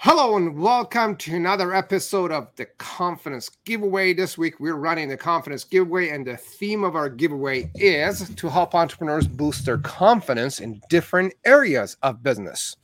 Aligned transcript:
Hello 0.00 0.36
and 0.36 0.56
welcome 0.56 1.16
to 1.16 1.34
another 1.34 1.74
episode 1.74 2.30
of 2.30 2.54
the 2.54 2.66
Confidence 2.78 3.50
Giveaway. 3.64 4.14
This 4.14 4.38
week 4.38 4.60
we're 4.60 4.76
running 4.76 5.08
the 5.08 5.16
Confidence 5.16 5.64
Giveaway, 5.64 6.10
and 6.10 6.24
the 6.24 6.36
theme 6.36 6.84
of 6.84 6.94
our 6.94 7.08
giveaway 7.08 7.68
is 7.74 8.32
to 8.36 8.48
help 8.48 8.76
entrepreneurs 8.76 9.26
boost 9.26 9.66
their 9.66 9.78
confidence 9.78 10.60
in 10.60 10.80
different 10.88 11.34
areas 11.44 11.96
of 12.04 12.22
business. 12.22 12.76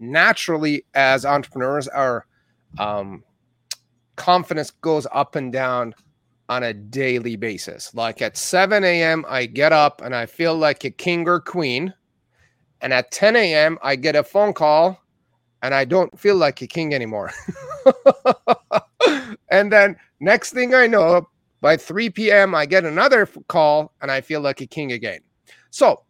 Naturally, 0.00 0.86
as 0.94 1.26
entrepreneurs, 1.26 1.86
our 1.86 2.24
um, 2.78 3.22
confidence 4.16 4.70
goes 4.70 5.06
up 5.12 5.36
and 5.36 5.52
down 5.52 5.94
on 6.48 6.62
a 6.62 6.72
daily 6.72 7.36
basis. 7.36 7.92
Like 7.92 8.22
at 8.22 8.38
7 8.38 8.82
a.m., 8.84 9.26
I 9.28 9.44
get 9.44 9.74
up 9.74 10.00
and 10.00 10.16
I 10.16 10.24
feel 10.24 10.56
like 10.56 10.82
a 10.84 10.90
king 10.90 11.28
or 11.28 11.40
queen. 11.40 11.92
And 12.80 12.94
at 12.94 13.10
10 13.10 13.36
a.m., 13.36 13.78
I 13.82 13.96
get 13.96 14.16
a 14.16 14.24
phone 14.24 14.54
call 14.54 14.98
and 15.62 15.74
I 15.74 15.84
don't 15.84 16.18
feel 16.18 16.36
like 16.36 16.62
a 16.62 16.66
king 16.66 16.94
anymore. 16.94 17.32
and 19.50 19.72
then 19.72 19.96
next 20.20 20.52
thing 20.52 20.74
I 20.74 20.86
know, 20.86 21.28
by 21.60 21.76
3 21.76 22.10
p.m., 22.10 22.54
I 22.54 22.66
get 22.66 22.84
another 22.84 23.26
call 23.48 23.92
and 24.00 24.10
I 24.10 24.20
feel 24.20 24.40
like 24.40 24.60
a 24.60 24.66
king 24.66 24.92
again. 24.92 25.20
So 25.70 26.02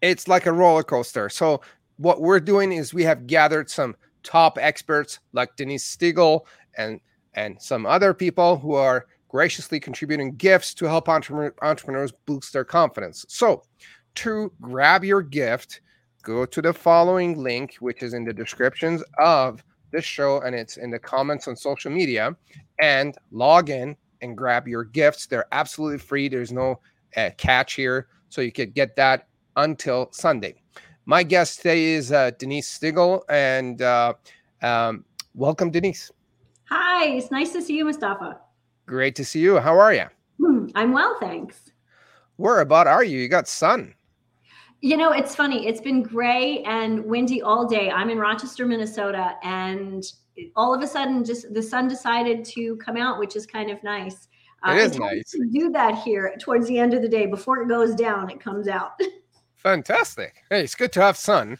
it's 0.00 0.28
like 0.28 0.46
a 0.46 0.52
roller 0.52 0.84
coaster. 0.84 1.28
So 1.28 1.60
what 1.96 2.20
we're 2.20 2.40
doing 2.40 2.72
is 2.72 2.94
we 2.94 3.02
have 3.04 3.26
gathered 3.26 3.68
some 3.68 3.96
top 4.22 4.58
experts 4.60 5.18
like 5.32 5.56
Denise 5.56 5.96
Stigall 5.96 6.42
and 6.76 7.00
and 7.34 7.60
some 7.60 7.86
other 7.86 8.14
people 8.14 8.58
who 8.58 8.74
are 8.74 9.06
graciously 9.28 9.78
contributing 9.78 10.34
gifts 10.36 10.74
to 10.74 10.86
help 10.86 11.08
entre- 11.08 11.54
entrepreneurs 11.62 12.12
boost 12.26 12.52
their 12.52 12.64
confidence. 12.64 13.24
So 13.28 13.62
to 14.16 14.52
grab 14.60 15.04
your 15.04 15.22
gift, 15.22 15.80
go 16.28 16.44
to 16.44 16.60
the 16.60 16.74
following 16.74 17.42
link, 17.42 17.76
which 17.80 18.02
is 18.02 18.12
in 18.12 18.22
the 18.22 18.32
descriptions 18.32 19.02
of 19.18 19.64
this 19.92 20.04
show 20.04 20.42
and 20.42 20.54
it's 20.54 20.76
in 20.76 20.90
the 20.90 20.98
comments 20.98 21.48
on 21.48 21.56
social 21.56 21.90
media, 21.90 22.36
and 22.80 23.16
log 23.30 23.70
in 23.70 23.96
and 24.20 24.36
grab 24.36 24.68
your 24.68 24.84
gifts. 24.84 25.26
They're 25.26 25.46
absolutely 25.52 25.98
free. 25.98 26.28
There's 26.28 26.52
no 26.52 26.80
uh, 27.16 27.30
catch 27.38 27.72
here. 27.74 28.08
So 28.28 28.42
you 28.42 28.52
could 28.52 28.74
get 28.74 28.94
that 28.96 29.26
until 29.56 30.08
Sunday. 30.12 30.60
My 31.06 31.22
guest 31.22 31.62
today 31.62 31.84
is 31.94 32.12
uh, 32.12 32.32
Denise 32.38 32.78
Stigall, 32.78 33.22
and 33.30 33.80
uh, 33.80 34.12
um, 34.60 35.06
welcome, 35.34 35.70
Denise. 35.70 36.10
Hi, 36.68 37.06
it's 37.06 37.30
nice 37.30 37.52
to 37.54 37.62
see 37.62 37.74
you, 37.74 37.86
Mustafa. 37.86 38.38
Great 38.84 39.16
to 39.16 39.24
see 39.24 39.40
you. 39.40 39.58
How 39.58 39.78
are 39.78 39.94
you? 39.94 40.04
Hmm, 40.38 40.66
I'm 40.74 40.92
well, 40.92 41.16
thanks. 41.18 41.70
Where 42.36 42.60
about 42.60 42.86
are 42.86 43.02
you? 43.02 43.18
You 43.18 43.28
got 43.28 43.48
sun. 43.48 43.94
You 44.80 44.96
know, 44.96 45.12
it's 45.12 45.34
funny. 45.34 45.66
It's 45.66 45.80
been 45.80 46.02
gray 46.02 46.62
and 46.62 47.04
windy 47.04 47.42
all 47.42 47.66
day. 47.66 47.90
I'm 47.90 48.10
in 48.10 48.18
Rochester, 48.18 48.64
Minnesota, 48.64 49.34
and 49.42 50.04
all 50.54 50.72
of 50.72 50.82
a 50.82 50.86
sudden, 50.86 51.24
just 51.24 51.52
the 51.52 51.62
sun 51.62 51.88
decided 51.88 52.44
to 52.44 52.76
come 52.76 52.96
out, 52.96 53.18
which 53.18 53.34
is 53.34 53.44
kind 53.44 53.70
of 53.70 53.82
nice. 53.82 54.28
It 54.64 54.70
uh, 54.70 54.74
is 54.74 54.98
nice. 54.98 55.30
To 55.30 55.44
do 55.52 55.70
that 55.70 55.96
here 55.96 56.34
towards 56.40 56.68
the 56.68 56.78
end 56.78 56.94
of 56.94 57.02
the 57.02 57.08
day 57.08 57.26
before 57.26 57.62
it 57.62 57.68
goes 57.68 57.94
down. 57.94 58.30
It 58.30 58.40
comes 58.40 58.68
out. 58.68 58.92
Fantastic. 59.56 60.36
Hey, 60.50 60.62
it's 60.62 60.74
good 60.74 60.92
to 60.92 61.00
have 61.00 61.16
sun, 61.16 61.58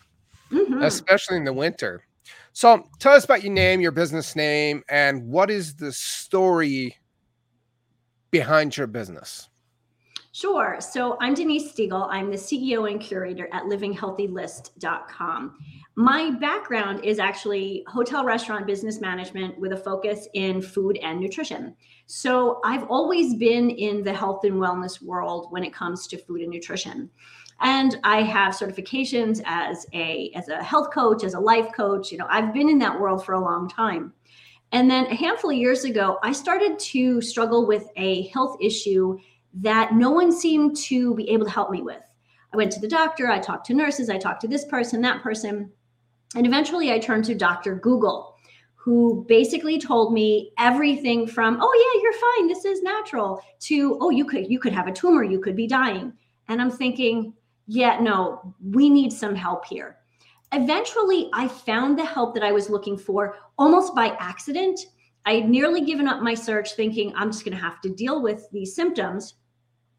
mm-hmm. 0.51 0.83
especially 0.83 1.37
in 1.37 1.45
the 1.45 1.53
winter. 1.53 2.05
So, 2.53 2.85
tell 2.99 3.15
us 3.15 3.25
about 3.25 3.43
your 3.43 3.53
name, 3.53 3.81
your 3.81 3.93
business 3.93 4.35
name, 4.35 4.83
and 4.89 5.29
what 5.29 5.51
is 5.51 5.75
the 5.75 5.93
story 5.93 6.97
behind 8.31 8.77
your 8.77 8.87
business? 8.87 9.49
Sure. 10.39 10.77
So 10.79 11.17
I'm 11.21 11.35
Denise 11.35 11.73
Stigall. 11.73 12.07
I'm 12.11 12.31
the 12.31 12.37
CEO 12.37 12.89
and 12.89 13.01
curator 13.01 13.49
at 13.53 13.65
livinghealthylist.com. 13.65 15.59
My 15.97 16.31
background 16.31 17.05
is 17.05 17.19
actually 17.19 17.83
hotel 17.89 18.25
restaurant 18.25 18.65
business 18.65 19.01
management 19.01 19.59
with 19.59 19.73
a 19.73 19.77
focus 19.77 20.29
in 20.35 20.63
food 20.63 20.97
and 21.03 21.19
nutrition. 21.19 21.75
So 22.07 22.61
I've 22.65 22.85
always 22.85 23.35
been 23.35 23.69
in 23.71 24.05
the 24.05 24.13
health 24.13 24.45
and 24.45 24.63
wellness 24.63 25.03
world 25.03 25.49
when 25.51 25.65
it 25.65 25.75
comes 25.75 26.07
to 26.07 26.17
food 26.17 26.43
and 26.43 26.51
nutrition. 26.51 27.11
And 27.61 27.99
I 28.05 28.23
have 28.23 28.55
certifications 28.55 29.43
as 29.45 29.87
a 29.93 30.31
as 30.37 30.49
a 30.49 30.63
health 30.63 30.93
coach, 30.95 31.25
as 31.25 31.35
a 31.35 31.41
life 31.41 31.73
coach. 31.75 32.13
You 32.13 32.19
know, 32.19 32.29
I've 32.31 32.55
been 32.55 32.69
in 32.69 32.79
that 32.79 33.01
world 33.01 33.25
for 33.25 33.33
a 33.33 33.41
long 33.41 33.69
time. 33.69 34.13
And 34.71 34.89
then 34.89 35.07
a 35.07 35.17
handful 35.17 35.51
of 35.51 35.57
years 35.57 35.83
ago, 35.83 36.21
I 36.23 36.31
started 36.31 36.79
to 36.79 37.21
struggle 37.23 37.67
with 37.67 37.89
a 37.97 38.29
health 38.29 38.57
issue 38.61 39.19
that 39.61 39.95
no 39.95 40.11
one 40.11 40.33
seemed 40.33 40.77
to 40.77 41.15
be 41.15 41.29
able 41.31 41.45
to 41.45 41.51
help 41.51 41.71
me 41.71 41.83
with. 41.83 42.03
I 42.53 42.57
went 42.57 42.73
to 42.73 42.81
the 42.81 42.89
doctor, 42.89 43.29
I 43.29 43.39
talked 43.39 43.67
to 43.67 43.75
nurses, 43.75 44.09
I 44.09 44.19
talked 44.19 44.41
to 44.43 44.49
this 44.49 44.65
person, 44.67 45.01
that 45.03 45.23
person. 45.23 45.71
And 46.35 46.47
eventually 46.47 46.93
I 46.93 46.99
turned 46.99 47.25
to 47.27 47.35
Dr. 47.35 47.77
Google, 47.77 48.37
who 48.75 49.25
basically 49.29 49.79
told 49.79 50.13
me 50.13 50.53
everything 50.59 51.27
from, 51.27 51.59
"Oh 51.61 51.93
yeah, 51.95 52.03
you're 52.03 52.13
fine. 52.13 52.49
This 52.49 52.65
is 52.65 52.83
natural," 52.83 53.43
to, 53.61 53.99
"Oh, 54.01 54.11
you 54.11 54.25
could 54.25 54.51
you 54.51 54.59
could 54.59 54.73
have 54.73 54.87
a 54.87 54.93
tumor, 54.93 55.25
you 55.25 55.41
could 55.41 55.57
be 55.57 55.67
dying." 55.67 56.13
And 56.49 56.61
I'm 56.61 56.71
thinking, 56.71 57.35
"Yeah, 57.67 57.99
no, 58.01 58.55
we 58.63 58.89
need 58.89 59.13
some 59.13 59.35
help 59.35 59.65
here." 59.67 59.99
Eventually, 60.53 61.29
I 61.35 61.49
found 61.49 61.99
the 61.99 62.05
help 62.05 62.35
that 62.35 62.43
I 62.43 62.53
was 62.53 62.71
looking 62.71 62.97
for 62.97 63.37
almost 63.59 63.95
by 63.95 64.17
accident. 64.19 64.81
I 65.27 65.35
had 65.35 65.51
nearly 65.51 65.83
given 65.83 66.09
up 66.09 66.23
my 66.23 66.33
search 66.35 66.75
thinking 66.75 67.13
I'm 67.15 67.31
just 67.31 67.45
going 67.45 67.57
to 67.57 67.63
have 67.63 67.83
to 67.83 67.91
deal 67.91 68.23
with 68.23 68.49
these 68.53 68.75
symptoms 68.75 69.35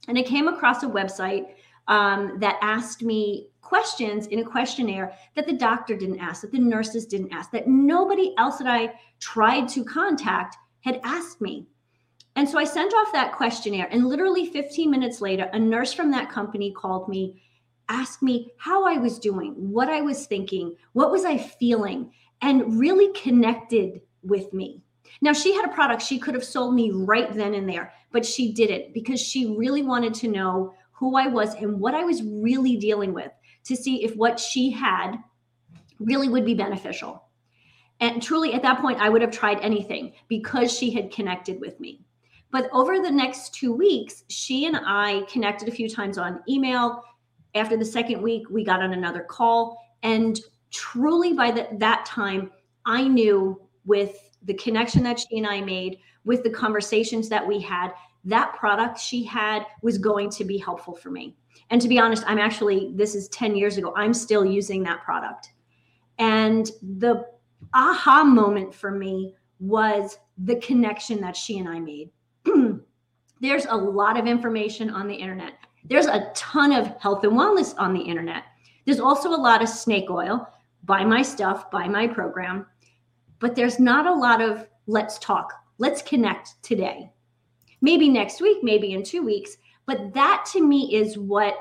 and 0.07 0.17
I 0.17 0.23
came 0.23 0.47
across 0.47 0.83
a 0.83 0.87
website 0.87 1.47
um, 1.87 2.37
that 2.39 2.57
asked 2.61 3.01
me 3.01 3.49
questions 3.61 4.27
in 4.27 4.39
a 4.39 4.43
questionnaire 4.43 5.13
that 5.35 5.45
the 5.45 5.53
doctor 5.53 5.95
didn't 5.95 6.19
ask, 6.19 6.41
that 6.41 6.51
the 6.51 6.59
nurses 6.59 7.05
didn't 7.05 7.33
ask, 7.33 7.51
that 7.51 7.67
nobody 7.67 8.33
else 8.37 8.57
that 8.57 8.67
I 8.67 8.93
tried 9.19 9.67
to 9.69 9.83
contact 9.83 10.57
had 10.81 10.99
asked 11.03 11.41
me. 11.41 11.67
And 12.35 12.47
so 12.47 12.57
I 12.57 12.63
sent 12.63 12.93
off 12.93 13.11
that 13.11 13.33
questionnaire, 13.33 13.87
and 13.91 14.07
literally 14.07 14.45
15 14.45 14.89
minutes 14.89 15.19
later, 15.19 15.49
a 15.51 15.59
nurse 15.59 15.93
from 15.93 16.11
that 16.11 16.31
company 16.31 16.71
called 16.71 17.09
me, 17.09 17.41
asked 17.89 18.21
me 18.21 18.51
how 18.57 18.85
I 18.85 18.97
was 18.97 19.19
doing, 19.19 19.53
what 19.55 19.89
I 19.89 20.01
was 20.01 20.25
thinking, 20.25 20.75
what 20.93 21.11
was 21.11 21.25
I 21.25 21.37
feeling, 21.37 22.11
and 22.41 22.79
really 22.79 23.11
connected 23.13 24.01
with 24.23 24.53
me. 24.53 24.81
Now, 25.21 25.33
she 25.33 25.53
had 25.53 25.65
a 25.65 25.73
product 25.73 26.01
she 26.01 26.19
could 26.19 26.33
have 26.33 26.43
sold 26.43 26.75
me 26.75 26.91
right 26.91 27.33
then 27.33 27.53
and 27.53 27.67
there, 27.67 27.93
but 28.11 28.25
she 28.25 28.51
didn't 28.53 28.93
because 28.93 29.19
she 29.21 29.55
really 29.57 29.83
wanted 29.83 30.13
to 30.15 30.27
know 30.27 30.73
who 30.91 31.15
I 31.15 31.27
was 31.27 31.53
and 31.55 31.79
what 31.79 31.95
I 31.95 32.03
was 32.03 32.23
really 32.23 32.77
dealing 32.77 33.13
with 33.13 33.31
to 33.65 33.75
see 33.75 34.03
if 34.03 34.15
what 34.15 34.39
she 34.39 34.69
had 34.69 35.17
really 35.99 36.29
would 36.29 36.45
be 36.45 36.53
beneficial. 36.53 37.23
And 38.01 38.21
truly, 38.21 38.53
at 38.53 38.61
that 38.61 38.79
point, 38.79 38.99
I 38.99 39.09
would 39.09 39.21
have 39.21 39.31
tried 39.31 39.59
anything 39.59 40.13
because 40.27 40.71
she 40.77 40.91
had 40.91 41.11
connected 41.11 41.59
with 41.59 41.79
me. 41.79 42.01
But 42.51 42.69
over 42.71 42.99
the 42.99 43.11
next 43.11 43.53
two 43.53 43.73
weeks, 43.73 44.23
she 44.29 44.65
and 44.65 44.79
I 44.83 45.23
connected 45.29 45.67
a 45.67 45.71
few 45.71 45.89
times 45.89 46.17
on 46.17 46.41
email. 46.47 47.03
After 47.55 47.77
the 47.77 47.85
second 47.85 48.21
week, 48.21 48.49
we 48.49 48.63
got 48.63 48.81
on 48.81 48.93
another 48.93 49.21
call. 49.21 49.77
And 50.01 50.39
truly, 50.71 51.33
by 51.33 51.51
the, 51.51 51.67
that 51.73 52.05
time, 52.05 52.51
I 52.85 53.07
knew 53.07 53.61
with 53.85 54.28
the 54.43 54.53
connection 54.53 55.03
that 55.03 55.19
she 55.19 55.37
and 55.37 55.47
I 55.47 55.61
made 55.61 55.99
with 56.23 56.43
the 56.43 56.49
conversations 56.49 57.29
that 57.29 57.45
we 57.45 57.59
had, 57.59 57.91
that 58.25 58.53
product 58.53 58.99
she 58.99 59.23
had 59.23 59.65
was 59.81 59.97
going 59.97 60.29
to 60.31 60.43
be 60.43 60.57
helpful 60.57 60.95
for 60.95 61.09
me. 61.09 61.35
And 61.69 61.81
to 61.81 61.87
be 61.87 61.99
honest, 61.99 62.23
I'm 62.25 62.39
actually, 62.39 62.91
this 62.95 63.15
is 63.15 63.29
10 63.29 63.55
years 63.55 63.77
ago, 63.77 63.93
I'm 63.95 64.13
still 64.13 64.45
using 64.45 64.83
that 64.83 65.03
product. 65.03 65.51
And 66.17 66.69
the 66.97 67.25
aha 67.73 68.23
moment 68.23 68.73
for 68.73 68.91
me 68.91 69.35
was 69.59 70.17
the 70.37 70.55
connection 70.57 71.21
that 71.21 71.35
she 71.35 71.59
and 71.59 71.67
I 71.67 71.79
made. 71.79 72.11
There's 73.41 73.65
a 73.65 73.75
lot 73.75 74.17
of 74.17 74.27
information 74.27 74.89
on 74.89 75.07
the 75.07 75.15
internet. 75.15 75.53
There's 75.85 76.07
a 76.07 76.29
ton 76.35 76.73
of 76.73 76.87
health 76.99 77.23
and 77.23 77.33
wellness 77.33 77.73
on 77.77 77.93
the 77.93 78.01
internet. 78.01 78.43
There's 78.85 78.99
also 78.99 79.29
a 79.29 79.35
lot 79.35 79.61
of 79.61 79.69
snake 79.69 80.09
oil. 80.09 80.47
Buy 80.83 81.05
my 81.05 81.21
stuff, 81.21 81.71
buy 81.71 81.87
my 81.87 82.07
program 82.07 82.65
but 83.39 83.55
there's 83.55 83.79
not 83.79 84.05
a 84.05 84.13
lot 84.13 84.41
of 84.41 84.67
let's 84.87 85.17
talk, 85.19 85.53
let's 85.77 86.01
connect 86.01 86.61
today. 86.63 87.11
Maybe 87.81 88.09
next 88.09 88.41
week, 88.41 88.57
maybe 88.63 88.93
in 88.93 89.03
two 89.03 89.23
weeks. 89.23 89.57
But 89.85 90.13
that 90.13 90.45
to 90.53 90.65
me 90.65 90.93
is 90.93 91.17
what 91.17 91.55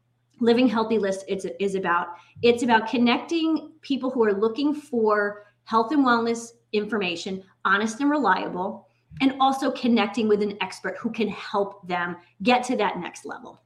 Living 0.40 0.68
Healthy 0.68 0.98
List 0.98 1.24
is, 1.28 1.46
is 1.60 1.74
about. 1.74 2.08
It's 2.42 2.62
about 2.62 2.88
connecting 2.88 3.72
people 3.82 4.10
who 4.10 4.24
are 4.24 4.32
looking 4.32 4.74
for 4.74 5.44
health 5.64 5.92
and 5.92 6.04
wellness 6.04 6.52
information, 6.72 7.42
honest 7.64 8.00
and 8.00 8.10
reliable, 8.10 8.88
and 9.20 9.34
also 9.40 9.70
connecting 9.70 10.28
with 10.28 10.42
an 10.42 10.56
expert 10.60 10.96
who 10.98 11.10
can 11.10 11.28
help 11.28 11.86
them 11.86 12.16
get 12.42 12.62
to 12.64 12.76
that 12.76 12.98
next 12.98 13.24
level. 13.24 13.60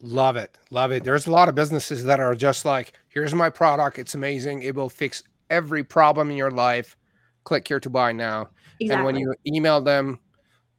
Love 0.00 0.36
it. 0.36 0.56
Love 0.70 0.92
it. 0.92 1.02
There's 1.02 1.26
a 1.26 1.30
lot 1.30 1.48
of 1.48 1.54
businesses 1.54 2.04
that 2.04 2.20
are 2.20 2.34
just 2.34 2.64
like, 2.64 2.92
here's 3.08 3.34
my 3.34 3.48
product. 3.48 3.98
It's 3.98 4.14
amazing. 4.14 4.62
It 4.62 4.74
will 4.74 4.90
fix 4.90 5.22
every 5.50 5.84
problem 5.84 6.30
in 6.30 6.36
your 6.36 6.50
life. 6.50 6.96
Click 7.44 7.68
here 7.68 7.80
to 7.80 7.90
buy 7.90 8.12
now. 8.12 8.48
Exactly. 8.80 8.94
And 8.94 9.04
when 9.04 9.16
you 9.16 9.34
email 9.46 9.80
them, 9.80 10.18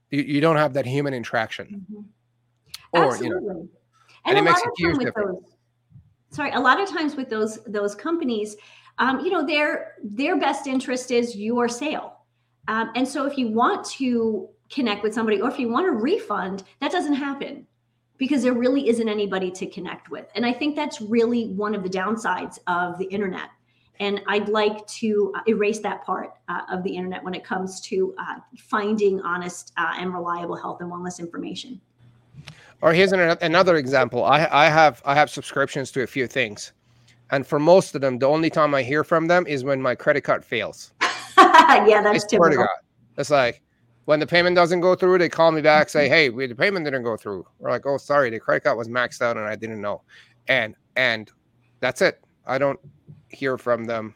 you, 0.09 0.21
you 0.21 0.41
don't 0.41 0.57
have 0.57 0.73
that 0.73 0.85
human 0.85 1.13
interaction. 1.13 1.85
Mm-hmm. 1.91 2.01
Or, 2.93 3.11
Absolutely. 3.11 3.27
you 3.27 3.41
know, 3.41 3.69
and, 4.25 4.37
and 4.37 4.37
it 4.37 4.41
makes 4.43 4.61
a 4.61 4.69
huge 4.77 4.99
difference. 4.99 5.41
Those, 5.41 6.35
sorry, 6.35 6.51
a 6.51 6.59
lot 6.59 6.79
of 6.79 6.89
times 6.89 7.15
with 7.15 7.29
those 7.29 7.59
those 7.65 7.93
companies, 7.93 8.55
um, 8.97 9.19
you 9.19 9.31
know 9.31 9.45
their 9.45 9.95
their 10.03 10.37
best 10.37 10.67
interest 10.67 11.11
is 11.11 11.35
your 11.35 11.67
sale 11.67 12.17
um, 12.67 12.91
and 12.95 13.07
so 13.07 13.25
if 13.25 13.37
you 13.37 13.47
want 13.49 13.85
to 13.85 14.49
connect 14.69 15.03
with 15.03 15.13
somebody 15.13 15.41
or 15.41 15.49
if 15.49 15.59
you 15.59 15.69
want 15.69 15.87
a 15.87 15.91
refund 15.91 16.63
that 16.79 16.91
doesn't 16.91 17.13
happen 17.13 17.65
because 18.17 18.43
there 18.43 18.53
really 18.53 18.87
isn't 18.87 19.09
anybody 19.09 19.51
to 19.51 19.67
connect 19.67 20.09
with 20.09 20.25
and 20.35 20.45
i 20.45 20.51
think 20.51 20.75
that's 20.75 21.01
really 21.01 21.49
one 21.49 21.75
of 21.75 21.83
the 21.83 21.89
downsides 21.89 22.57
of 22.67 22.97
the 22.97 23.05
internet 23.05 23.49
and 23.99 24.21
i'd 24.27 24.49
like 24.49 24.85
to 24.87 25.33
uh, 25.35 25.41
erase 25.47 25.79
that 25.79 26.03
part 26.05 26.33
uh, 26.49 26.61
of 26.69 26.83
the 26.83 26.89
internet 26.89 27.23
when 27.23 27.33
it 27.33 27.43
comes 27.43 27.79
to 27.81 28.13
uh, 28.19 28.35
finding 28.57 29.21
honest 29.21 29.73
uh, 29.77 29.93
and 29.97 30.13
reliable 30.13 30.55
health 30.55 30.81
and 30.81 30.91
wellness 30.91 31.19
information 31.19 31.79
or 32.81 32.93
here's 32.93 33.13
an, 33.13 33.37
another 33.41 33.77
example 33.77 34.23
I, 34.23 34.47
I 34.51 34.69
have 34.69 35.01
i 35.05 35.15
have 35.15 35.29
subscriptions 35.29 35.91
to 35.91 36.03
a 36.03 36.07
few 36.07 36.27
things 36.27 36.73
and 37.31 37.45
for 37.45 37.59
most 37.59 37.95
of 37.95 38.01
them, 38.01 38.19
the 38.19 38.27
only 38.27 38.49
time 38.49 38.75
I 38.75 38.83
hear 38.83 39.03
from 39.03 39.27
them 39.27 39.47
is 39.47 39.63
when 39.63 39.81
my 39.81 39.95
credit 39.95 40.21
card 40.21 40.45
fails. 40.45 40.93
yeah, 41.37 42.01
that's 42.03 42.25
typical. 42.25 42.51
to 42.51 42.55
God. 42.57 42.67
It's 43.17 43.29
like 43.29 43.61
when 44.05 44.19
the 44.19 44.27
payment 44.27 44.55
doesn't 44.55 44.81
go 44.81 44.95
through, 44.95 45.17
they 45.17 45.29
call 45.29 45.51
me 45.51 45.61
back, 45.61 45.89
say, 45.89 46.07
"Hey, 46.07 46.29
we, 46.29 46.45
the 46.45 46.55
payment 46.55 46.85
didn't 46.85 47.03
go 47.03 47.17
through." 47.17 47.45
We're 47.59 47.71
like, 47.71 47.85
"Oh, 47.85 47.97
sorry, 47.97 48.29
the 48.29 48.39
credit 48.39 48.63
card 48.63 48.77
was 48.77 48.87
maxed 48.87 49.21
out 49.21 49.37
and 49.37 49.45
I 49.45 49.55
didn't 49.55 49.81
know," 49.81 50.01
and 50.47 50.75
and 50.95 51.31
that's 51.79 52.01
it. 52.01 52.21
I 52.45 52.57
don't 52.57 52.79
hear 53.35 53.57
from 53.57 53.85
them. 53.85 54.15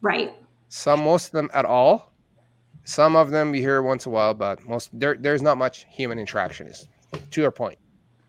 Right. 0.00 0.32
Some, 0.68 1.04
most 1.04 1.26
of 1.26 1.32
them 1.32 1.50
at 1.52 1.64
all. 1.64 2.12
Some 2.84 3.16
of 3.16 3.30
them 3.30 3.54
you 3.54 3.60
hear 3.60 3.82
once 3.82 4.06
in 4.06 4.12
a 4.12 4.14
while, 4.14 4.32
but 4.32 4.64
most 4.64 4.90
there, 4.92 5.16
there's 5.18 5.42
not 5.42 5.58
much 5.58 5.86
human 5.90 6.18
interaction. 6.18 6.68
Is 6.68 6.86
to 7.32 7.40
your 7.40 7.50
point. 7.50 7.78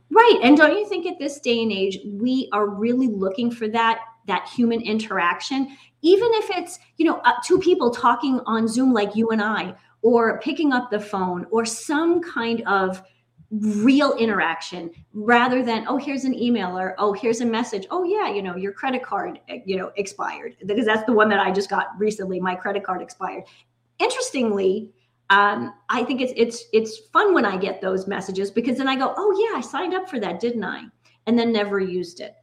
Right. 0.09 0.39
And 0.41 0.57
don't 0.57 0.77
you 0.77 0.87
think 0.87 1.05
at 1.05 1.19
this 1.19 1.39
day 1.39 1.61
and 1.61 1.71
age, 1.71 1.99
we 2.05 2.49
are 2.53 2.67
really 2.67 3.07
looking 3.07 3.51
for 3.51 3.67
that 3.69 3.99
that 4.25 4.49
human 4.49 4.81
interaction, 4.81 5.77
even 6.01 6.29
if 6.33 6.49
it's, 6.49 6.79
you 6.97 7.05
know, 7.05 7.19
uh, 7.19 7.33
two 7.45 7.59
people 7.59 7.91
talking 7.91 8.41
on 8.45 8.67
Zoom 8.67 8.93
like 8.93 9.15
you 9.15 9.29
and 9.29 9.41
I, 9.41 9.73
or 10.01 10.39
picking 10.41 10.73
up 10.73 10.91
the 10.91 10.99
phone, 10.99 11.45
or 11.49 11.65
some 11.65 12.21
kind 12.21 12.61
of 12.67 13.01
real 13.49 14.13
interaction 14.17 14.91
rather 15.13 15.63
than 15.63 15.85
oh 15.87 15.95
here's 15.95 16.25
an 16.25 16.33
email 16.33 16.77
or 16.77 16.95
oh 16.97 17.13
here's 17.13 17.39
a 17.39 17.45
message 17.45 17.87
oh 17.91 18.03
yeah 18.03 18.29
you 18.29 18.41
know 18.41 18.57
your 18.57 18.73
credit 18.73 19.01
card 19.01 19.39
eh, 19.47 19.59
you 19.65 19.77
know 19.77 19.89
expired 19.95 20.57
because 20.65 20.85
that's 20.85 21.05
the 21.05 21.13
one 21.13 21.29
that 21.29 21.39
i 21.39 21.49
just 21.49 21.69
got 21.69 21.87
recently 21.97 22.41
my 22.41 22.53
credit 22.53 22.83
card 22.83 23.01
expired 23.01 23.45
interestingly 23.99 24.91
um, 25.29 25.73
I 25.89 26.03
think 26.03 26.21
it's 26.21 26.31
it's 26.37 26.65
it's 26.71 26.97
fun 27.11 27.33
when 27.33 27.45
I 27.45 27.57
get 27.57 27.81
those 27.81 28.07
messages 28.07 28.49
because 28.49 28.77
then 28.77 28.87
I 28.87 28.95
go, 28.95 29.13
oh 29.17 29.49
yeah, 29.51 29.57
I 29.57 29.61
signed 29.61 29.93
up 29.93 30.09
for 30.09 30.19
that, 30.19 30.39
didn't 30.39 30.63
I? 30.63 30.83
And 31.25 31.37
then 31.37 31.51
never 31.51 31.79
used 31.79 32.21
it. 32.21 32.35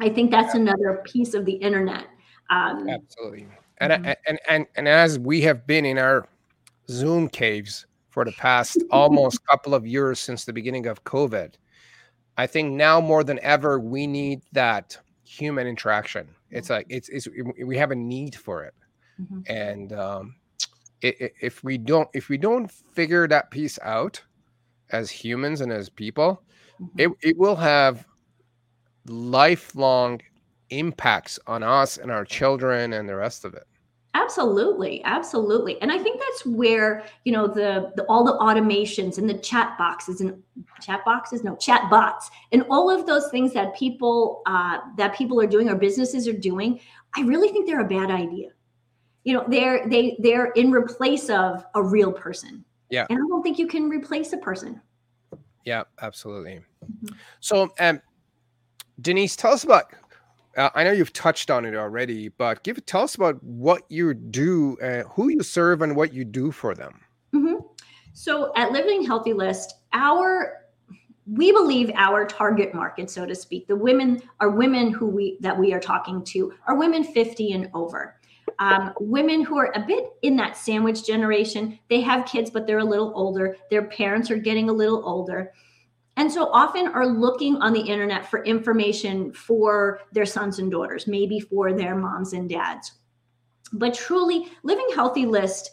I 0.00 0.08
think 0.08 0.32
that's 0.32 0.54
another 0.54 1.02
piece 1.04 1.34
of 1.34 1.44
the 1.44 1.52
internet. 1.52 2.06
Um, 2.50 2.88
Absolutely. 2.88 3.46
And, 3.78 3.92
mm-hmm. 3.92 4.12
and 4.26 4.40
and 4.48 4.66
and 4.74 4.88
as 4.88 5.20
we 5.20 5.40
have 5.42 5.66
been 5.66 5.84
in 5.84 5.98
our 5.98 6.26
Zoom 6.88 7.28
caves 7.28 7.86
for 8.14 8.24
the 8.24 8.32
past 8.32 8.78
almost 8.92 9.44
couple 9.44 9.74
of 9.74 9.84
years 9.84 10.20
since 10.20 10.44
the 10.44 10.52
beginning 10.52 10.86
of 10.86 11.02
COVID, 11.02 11.54
I 12.38 12.46
think 12.46 12.72
now 12.72 13.00
more 13.00 13.24
than 13.24 13.40
ever 13.42 13.80
we 13.80 14.06
need 14.06 14.40
that 14.52 14.96
human 15.24 15.66
interaction. 15.66 16.28
It's 16.52 16.70
like 16.70 16.86
it's, 16.88 17.08
it's 17.08 17.26
we 17.64 17.76
have 17.76 17.90
a 17.90 17.96
need 17.96 18.36
for 18.36 18.62
it, 18.62 18.74
mm-hmm. 19.20 19.40
and 19.48 19.92
um, 19.94 20.36
if 21.02 21.64
we 21.64 21.76
don't 21.76 22.08
if 22.14 22.28
we 22.28 22.38
don't 22.38 22.70
figure 22.70 23.26
that 23.26 23.50
piece 23.50 23.80
out 23.82 24.22
as 24.90 25.10
humans 25.10 25.60
and 25.60 25.72
as 25.72 25.88
people 25.88 26.40
mm-hmm. 26.80 27.00
it, 27.00 27.10
it 27.20 27.36
will 27.36 27.56
have 27.56 28.06
lifelong 29.06 30.20
impacts 30.70 31.40
on 31.48 31.64
us 31.64 31.96
and 31.96 32.12
our 32.12 32.24
children 32.24 32.92
and 32.92 33.08
the 33.08 33.16
rest 33.16 33.44
of 33.44 33.54
it 33.54 33.66
absolutely 34.14 35.02
absolutely. 35.04 35.80
And 35.82 35.92
i 35.92 35.98
think 35.98 36.20
that's 36.20 36.46
where 36.46 37.04
you 37.24 37.32
know 37.32 37.46
the, 37.46 37.92
the 37.96 38.04
all 38.04 38.24
the 38.24 38.32
automations 38.38 39.18
and 39.18 39.28
the 39.28 39.38
chat 39.38 39.76
boxes 39.76 40.20
and 40.20 40.42
chat 40.80 41.04
boxes? 41.04 41.44
No 41.44 41.56
chat 41.56 41.90
bots 41.90 42.30
and 42.52 42.64
all 42.70 42.90
of 42.90 43.06
those 43.06 43.30
things 43.30 43.52
that 43.52 43.74
people 43.76 44.42
uh, 44.46 44.78
that 44.96 45.14
people 45.14 45.40
are 45.40 45.46
doing 45.46 45.68
or 45.68 45.74
businesses 45.74 46.26
are 46.28 46.32
doing 46.32 46.80
i 47.16 47.22
really 47.22 47.48
think 47.48 47.66
they're 47.66 47.80
a 47.80 47.88
bad 47.88 48.10
idea. 48.10 48.50
You 49.24 49.34
know 49.34 49.44
they're 49.48 49.88
they 49.88 50.16
they're 50.20 50.52
in 50.52 50.70
replace 50.70 51.28
of 51.30 51.64
a 51.74 51.82
real 51.82 52.12
person. 52.12 52.64
Yeah. 52.90 53.06
And 53.10 53.18
i 53.18 53.22
don't 53.28 53.42
think 53.42 53.58
you 53.58 53.66
can 53.66 53.88
replace 53.88 54.32
a 54.32 54.38
person. 54.38 54.80
Yeah 55.64 55.84
absolutely. 56.00 56.60
Mm-hmm. 56.84 57.14
so 57.40 57.72
um 57.80 58.00
denise 59.00 59.34
tell 59.34 59.52
us 59.52 59.64
about 59.64 59.86
uh, 60.56 60.70
i 60.74 60.84
know 60.84 60.92
you've 60.92 61.12
touched 61.12 61.50
on 61.50 61.64
it 61.64 61.74
already 61.74 62.28
but 62.28 62.62
give 62.62 62.84
tell 62.86 63.02
us 63.02 63.14
about 63.14 63.42
what 63.42 63.82
you 63.88 64.14
do 64.14 64.76
uh, 64.82 65.02
who 65.10 65.28
you 65.28 65.42
serve 65.42 65.82
and 65.82 65.94
what 65.96 66.12
you 66.12 66.24
do 66.24 66.50
for 66.50 66.74
them 66.74 67.00
mm-hmm. 67.34 67.56
so 68.12 68.52
at 68.56 68.72
living 68.72 69.04
healthy 69.04 69.32
list 69.32 69.74
our 69.92 70.60
we 71.26 71.52
believe 71.52 71.90
our 71.94 72.26
target 72.26 72.74
market 72.74 73.10
so 73.10 73.24
to 73.24 73.34
speak 73.34 73.66
the 73.66 73.76
women 73.76 74.22
are 74.40 74.50
women 74.50 74.90
who 74.90 75.06
we 75.06 75.38
that 75.40 75.58
we 75.58 75.72
are 75.72 75.80
talking 75.80 76.22
to 76.22 76.52
are 76.66 76.76
women 76.76 77.02
50 77.02 77.52
and 77.52 77.70
over 77.74 78.16
um, 78.58 78.92
women 79.00 79.42
who 79.42 79.58
are 79.58 79.72
a 79.74 79.80
bit 79.80 80.12
in 80.22 80.36
that 80.36 80.56
sandwich 80.56 81.06
generation, 81.06 81.78
they 81.88 82.00
have 82.00 82.26
kids, 82.26 82.50
but 82.50 82.66
they're 82.66 82.78
a 82.78 82.84
little 82.84 83.12
older. 83.14 83.56
Their 83.70 83.82
parents 83.82 84.30
are 84.30 84.36
getting 84.36 84.68
a 84.68 84.72
little 84.72 85.02
older. 85.04 85.52
And 86.16 86.30
so 86.30 86.48
often 86.52 86.88
are 86.88 87.06
looking 87.06 87.56
on 87.56 87.72
the 87.72 87.80
internet 87.80 88.30
for 88.30 88.44
information 88.44 89.32
for 89.32 90.00
their 90.12 90.26
sons 90.26 90.58
and 90.58 90.70
daughters, 90.70 91.06
maybe 91.06 91.40
for 91.40 91.72
their 91.72 91.96
moms 91.96 92.32
and 92.32 92.48
dads. 92.48 92.92
But 93.72 93.94
truly, 93.94 94.48
Living 94.62 94.86
Healthy 94.94 95.26
List 95.26 95.70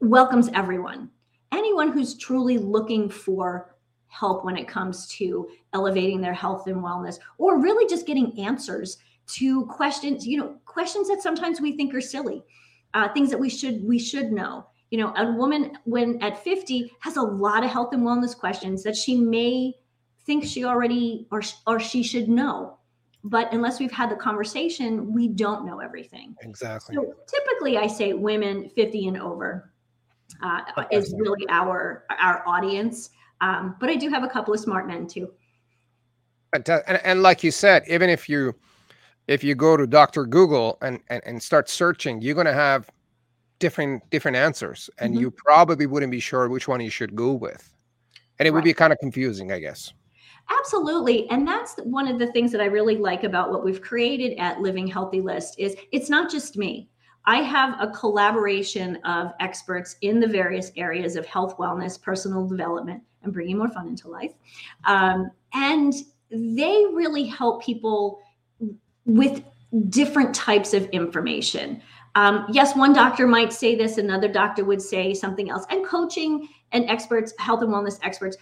welcomes 0.00 0.48
everyone. 0.54 1.10
Anyone 1.52 1.90
who's 1.90 2.16
truly 2.16 2.58
looking 2.58 3.10
for 3.10 3.74
help 4.06 4.44
when 4.44 4.56
it 4.56 4.68
comes 4.68 5.08
to 5.08 5.48
elevating 5.72 6.20
their 6.20 6.34
health 6.34 6.66
and 6.68 6.76
wellness, 6.76 7.18
or 7.38 7.60
really 7.60 7.88
just 7.88 8.06
getting 8.06 8.38
answers 8.40 8.98
to 9.26 9.66
questions, 9.66 10.26
you 10.26 10.36
know, 10.36 10.56
questions 10.64 11.08
that 11.08 11.22
sometimes 11.22 11.60
we 11.60 11.76
think 11.76 11.94
are 11.94 12.00
silly, 12.00 12.42
uh, 12.94 13.08
things 13.12 13.30
that 13.30 13.38
we 13.38 13.48
should 13.48 13.84
we 13.84 13.98
should 13.98 14.32
know. 14.32 14.66
You 14.90 14.98
know, 14.98 15.14
a 15.16 15.32
woman 15.32 15.78
when 15.84 16.20
at 16.22 16.42
50 16.42 16.92
has 17.00 17.16
a 17.16 17.22
lot 17.22 17.62
of 17.62 17.70
health 17.70 17.92
and 17.92 18.02
wellness 18.02 18.36
questions 18.36 18.82
that 18.82 18.96
she 18.96 19.14
may 19.16 19.74
think 20.26 20.44
she 20.44 20.64
already 20.64 21.26
or 21.30 21.42
or 21.66 21.78
she 21.78 22.02
should 22.02 22.28
know. 22.28 22.78
But 23.22 23.52
unless 23.52 23.78
we've 23.78 23.92
had 23.92 24.10
the 24.10 24.16
conversation, 24.16 25.12
we 25.12 25.28
don't 25.28 25.66
know 25.66 25.80
everything. 25.80 26.34
Exactly. 26.40 26.94
So 26.94 27.14
typically, 27.28 27.76
I 27.76 27.86
say 27.86 28.14
women 28.14 28.70
50 28.70 29.08
and 29.08 29.20
over 29.20 29.72
uh, 30.42 30.84
is 30.90 31.14
really 31.16 31.46
our 31.50 32.04
our 32.18 32.46
audience. 32.46 33.10
Um, 33.40 33.76
but 33.80 33.90
I 33.90 33.96
do 33.96 34.08
have 34.10 34.24
a 34.24 34.28
couple 34.28 34.52
of 34.54 34.60
smart 34.60 34.86
men 34.86 35.06
too. 35.06 35.30
And, 36.52 36.68
and 36.68 37.22
like 37.22 37.44
you 37.44 37.50
said, 37.50 37.84
even 37.86 38.10
if 38.10 38.28
you 38.28 38.54
if 39.28 39.44
you 39.44 39.54
go 39.54 39.76
to 39.76 39.86
Dr. 39.86 40.26
Google 40.26 40.76
and, 40.82 41.00
and, 41.08 41.22
and 41.24 41.42
start 41.42 41.68
searching, 41.68 42.20
you're 42.20 42.34
going 42.34 42.46
to 42.46 42.52
have 42.52 42.90
different 43.60 44.08
different 44.10 44.36
answers, 44.36 44.90
and 44.98 45.14
mm-hmm. 45.14 45.20
you 45.20 45.30
probably 45.30 45.86
wouldn't 45.86 46.10
be 46.10 46.20
sure 46.20 46.48
which 46.48 46.66
one 46.66 46.80
you 46.80 46.90
should 46.90 47.14
go 47.14 47.32
with, 47.32 47.72
and 48.38 48.48
it 48.48 48.50
right. 48.50 48.56
would 48.56 48.64
be 48.64 48.74
kind 48.74 48.92
of 48.92 48.98
confusing, 48.98 49.52
I 49.52 49.60
guess. 49.60 49.92
Absolutely. 50.58 51.28
And 51.30 51.46
that's 51.46 51.76
one 51.84 52.08
of 52.08 52.18
the 52.18 52.26
things 52.32 52.50
that 52.52 52.60
I 52.60 52.64
really 52.64 52.96
like 52.96 53.22
about 53.22 53.50
what 53.50 53.64
we've 53.64 53.80
created 53.80 54.36
at 54.38 54.60
Living 54.60 54.86
Healthy 54.86 55.20
List 55.20 55.54
is 55.58 55.76
it's 55.92 56.10
not 56.10 56.30
just 56.30 56.56
me. 56.56 56.88
I 57.26 57.36
have 57.38 57.76
a 57.80 57.92
collaboration 57.92 58.96
of 59.04 59.32
experts 59.38 59.96
in 60.00 60.18
the 60.18 60.26
various 60.26 60.72
areas 60.76 61.16
of 61.16 61.26
health, 61.26 61.56
wellness, 61.58 62.00
personal 62.00 62.46
development, 62.48 63.02
and 63.22 63.32
bringing 63.32 63.58
more 63.58 63.68
fun 63.68 63.88
into 63.88 64.08
life. 64.08 64.32
Um, 64.86 65.30
and 65.52 65.92
they 66.30 66.84
really 66.92 67.26
help 67.26 67.62
people 67.62 68.20
with 69.04 69.44
different 69.88 70.34
types 70.34 70.72
of 70.74 70.86
information. 70.86 71.82
Um, 72.14 72.46
yes, 72.50 72.74
one 72.74 72.92
doctor 72.92 73.26
might 73.26 73.52
say 73.52 73.74
this, 73.76 73.98
another 73.98 74.28
doctor 74.28 74.64
would 74.64 74.82
say 74.82 75.14
something 75.14 75.50
else. 75.50 75.64
And 75.70 75.86
coaching 75.86 76.48
and 76.72 76.88
experts, 76.88 77.32
health 77.38 77.62
and 77.62 77.72
wellness 77.72 77.98
experts, 78.02 78.36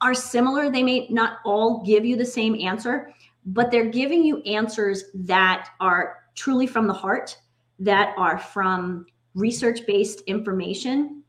are 0.00 0.14
similar. 0.14 0.70
They 0.70 0.82
may 0.82 1.08
not 1.10 1.38
all 1.44 1.84
give 1.84 2.04
you 2.04 2.16
the 2.16 2.24
same 2.24 2.54
answer, 2.60 3.12
but 3.46 3.70
they're 3.70 3.86
giving 3.86 4.24
you 4.24 4.40
answers 4.42 5.04
that 5.14 5.70
are 5.80 6.18
truly 6.34 6.66
from 6.66 6.86
the 6.86 6.94
heart, 6.94 7.36
that 7.80 8.14
are 8.16 8.38
from 8.38 9.06
research 9.34 9.86
based 9.86 10.22
information. 10.22 11.22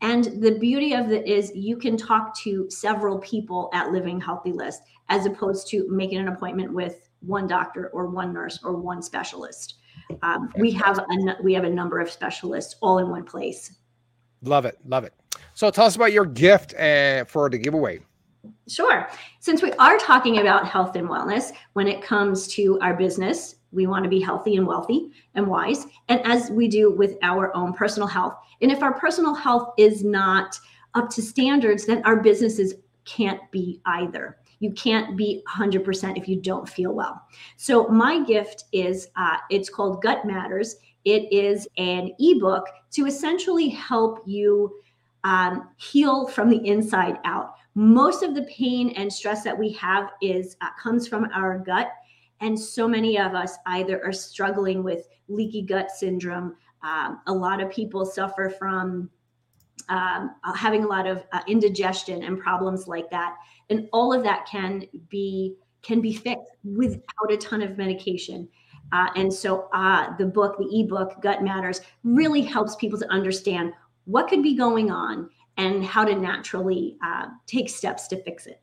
And 0.00 0.42
the 0.42 0.58
beauty 0.58 0.94
of 0.94 1.12
it 1.12 1.26
is 1.28 1.52
you 1.54 1.76
can 1.76 1.96
talk 1.96 2.36
to 2.38 2.68
several 2.70 3.18
people 3.18 3.70
at 3.72 3.92
Living 3.92 4.20
Healthy 4.20 4.52
List 4.52 4.82
as 5.08 5.26
opposed 5.26 5.68
to 5.68 5.86
making 5.88 6.18
an 6.18 6.28
appointment 6.28 6.72
with 6.72 7.08
one 7.20 7.46
doctor 7.46 7.88
or 7.92 8.06
one 8.06 8.32
nurse 8.32 8.58
or 8.64 8.76
one 8.76 9.00
specialist. 9.00 9.76
Um, 10.22 10.52
we 10.56 10.70
have 10.72 10.98
a 10.98 11.36
we 11.42 11.52
have 11.54 11.64
a 11.64 11.70
number 11.70 12.00
of 12.00 12.10
specialists 12.10 12.76
all 12.80 12.98
in 12.98 13.08
one 13.08 13.24
place. 13.24 13.76
Love 14.42 14.64
it, 14.64 14.78
love 14.86 15.04
it. 15.04 15.14
So 15.54 15.70
tell 15.70 15.86
us 15.86 15.96
about 15.96 16.12
your 16.12 16.26
gift 16.26 16.74
uh, 16.74 17.24
for 17.24 17.48
the 17.48 17.58
giveaway. 17.58 18.00
Sure. 18.68 19.08
Since 19.40 19.62
we 19.62 19.72
are 19.72 19.98
talking 19.98 20.38
about 20.38 20.66
health 20.66 20.96
and 20.96 21.08
wellness 21.08 21.52
when 21.74 21.86
it 21.86 22.02
comes 22.02 22.48
to 22.48 22.78
our 22.80 22.94
business, 22.94 23.56
we 23.70 23.86
want 23.86 24.04
to 24.04 24.10
be 24.10 24.20
healthy 24.20 24.56
and 24.56 24.66
wealthy 24.66 25.10
and 25.34 25.46
wise, 25.46 25.86
and 26.08 26.20
as 26.26 26.50
we 26.50 26.68
do 26.68 26.90
with 26.90 27.16
our 27.22 27.54
own 27.56 27.72
personal 27.72 28.08
health. 28.08 28.34
And 28.60 28.70
if 28.70 28.82
our 28.82 28.98
personal 28.98 29.34
health 29.34 29.74
is 29.78 30.04
not 30.04 30.58
up 30.94 31.08
to 31.10 31.22
standards, 31.22 31.86
then 31.86 32.02
our 32.04 32.16
businesses 32.20 32.74
can't 33.04 33.40
be 33.50 33.80
either. 33.86 34.38
You 34.62 34.70
can't 34.70 35.16
be 35.16 35.42
100% 35.48 36.16
if 36.16 36.28
you 36.28 36.36
don't 36.36 36.68
feel 36.68 36.92
well. 36.92 37.20
So, 37.56 37.88
my 37.88 38.22
gift 38.22 38.66
is 38.70 39.08
uh, 39.16 39.38
it's 39.50 39.68
called 39.68 40.00
Gut 40.00 40.24
Matters. 40.24 40.76
It 41.04 41.32
is 41.32 41.66
an 41.78 42.12
ebook 42.20 42.66
to 42.92 43.06
essentially 43.06 43.70
help 43.70 44.22
you 44.24 44.72
um, 45.24 45.70
heal 45.78 46.28
from 46.28 46.48
the 46.48 46.64
inside 46.64 47.18
out. 47.24 47.54
Most 47.74 48.22
of 48.22 48.36
the 48.36 48.44
pain 48.44 48.90
and 48.90 49.12
stress 49.12 49.42
that 49.42 49.58
we 49.58 49.72
have 49.72 50.10
is 50.22 50.56
uh, 50.60 50.68
comes 50.80 51.08
from 51.08 51.24
our 51.34 51.58
gut, 51.58 51.90
and 52.40 52.56
so 52.56 52.86
many 52.86 53.18
of 53.18 53.34
us 53.34 53.56
either 53.66 54.00
are 54.04 54.12
struggling 54.12 54.84
with 54.84 55.08
leaky 55.26 55.62
gut 55.62 55.90
syndrome. 55.90 56.54
Um, 56.84 57.18
a 57.26 57.32
lot 57.32 57.60
of 57.60 57.68
people 57.68 58.06
suffer 58.06 58.48
from 58.48 59.10
um, 59.88 60.36
having 60.54 60.84
a 60.84 60.86
lot 60.86 61.06
of 61.06 61.24
uh, 61.32 61.40
indigestion 61.46 62.22
and 62.22 62.38
problems 62.38 62.86
like 62.86 63.10
that, 63.10 63.36
and 63.72 63.88
all 63.92 64.12
of 64.12 64.22
that 64.22 64.46
can 64.46 64.86
be 65.08 65.56
can 65.82 66.00
be 66.00 66.12
fixed 66.12 66.52
without 66.62 67.30
a 67.30 67.36
ton 67.36 67.60
of 67.62 67.76
medication. 67.76 68.48
Uh, 68.92 69.08
and 69.16 69.32
so 69.32 69.68
uh, 69.72 70.14
the 70.16 70.26
book, 70.26 70.56
the 70.58 70.68
ebook, 70.80 71.20
Gut 71.22 71.42
Matters, 71.42 71.80
really 72.04 72.42
helps 72.42 72.76
people 72.76 72.98
to 72.98 73.08
understand 73.10 73.72
what 74.04 74.28
could 74.28 74.42
be 74.42 74.54
going 74.54 74.90
on 74.92 75.28
and 75.56 75.84
how 75.84 76.04
to 76.04 76.14
naturally 76.14 76.96
uh, 77.04 77.26
take 77.46 77.68
steps 77.68 78.06
to 78.08 78.22
fix 78.22 78.46
it. 78.46 78.60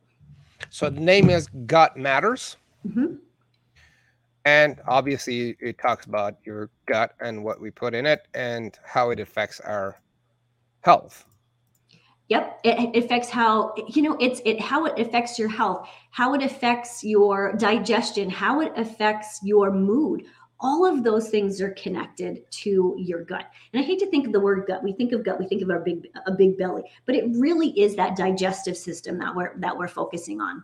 So 0.69 0.89
the 0.89 1.01
name 1.01 1.29
is 1.29 1.49
Gut 1.65 1.97
Matters. 1.97 2.55
Mm-hmm. 2.87 3.15
And 4.45 4.79
obviously, 4.87 5.57
it 5.59 5.77
talks 5.77 6.05
about 6.05 6.37
your 6.45 6.69
gut 6.85 7.15
and 7.19 7.43
what 7.43 7.59
we 7.59 7.71
put 7.71 7.93
in 7.93 8.05
it 8.05 8.27
and 8.33 8.77
how 8.85 9.09
it 9.09 9.19
affects 9.19 9.59
our 9.59 9.99
health. 10.81 11.25
Yep, 12.29 12.59
it, 12.63 12.95
it, 12.95 13.03
affects 13.03 13.27
how 13.27 13.73
you 13.87 14.03
know 14.03 14.15
it's 14.19 14.39
it 14.45 14.61
how 14.61 14.85
it 14.85 14.99
affects 14.99 15.39
your 15.39 15.49
health, 15.49 15.89
how 16.11 16.35
it 16.35 16.43
affects 16.43 17.03
your 17.03 17.53
digestion, 17.53 18.29
how 18.29 18.61
it 18.61 18.71
affects 18.75 19.39
your 19.43 19.71
mood. 19.71 20.23
All 20.59 20.85
of 20.85 21.03
those 21.03 21.29
things 21.29 21.59
are 21.59 21.71
connected 21.71 22.49
to 22.51 22.95
your 22.99 23.23
gut. 23.23 23.45
And 23.73 23.81
I 23.81 23.85
hate 23.85 23.97
to 23.99 24.11
think 24.11 24.27
of 24.27 24.33
the 24.33 24.39
word 24.39 24.65
gut. 24.67 24.83
We 24.83 24.93
think 24.93 25.11
of 25.11 25.23
gut, 25.23 25.39
we 25.39 25.47
think 25.47 25.63
of 25.63 25.71
our 25.71 25.79
big 25.79 26.07
a 26.27 26.31
big 26.31 26.55
belly, 26.57 26.83
but 27.07 27.15
it 27.15 27.25
really 27.33 27.69
is 27.79 27.95
that 27.95 28.15
digestive 28.15 28.77
system 28.77 29.17
that 29.17 29.35
we're 29.35 29.57
that 29.59 29.75
we're 29.75 29.87
focusing 29.87 30.39
on. 30.39 30.63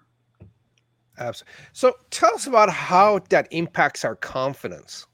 Absolutely. 1.18 1.54
So 1.74 1.94
tell 2.12 2.36
us 2.36 2.46
about 2.46 2.70
how 2.70 3.22
that 3.30 3.48
impacts 3.50 4.06
our 4.06 4.16
confidence. 4.16 5.08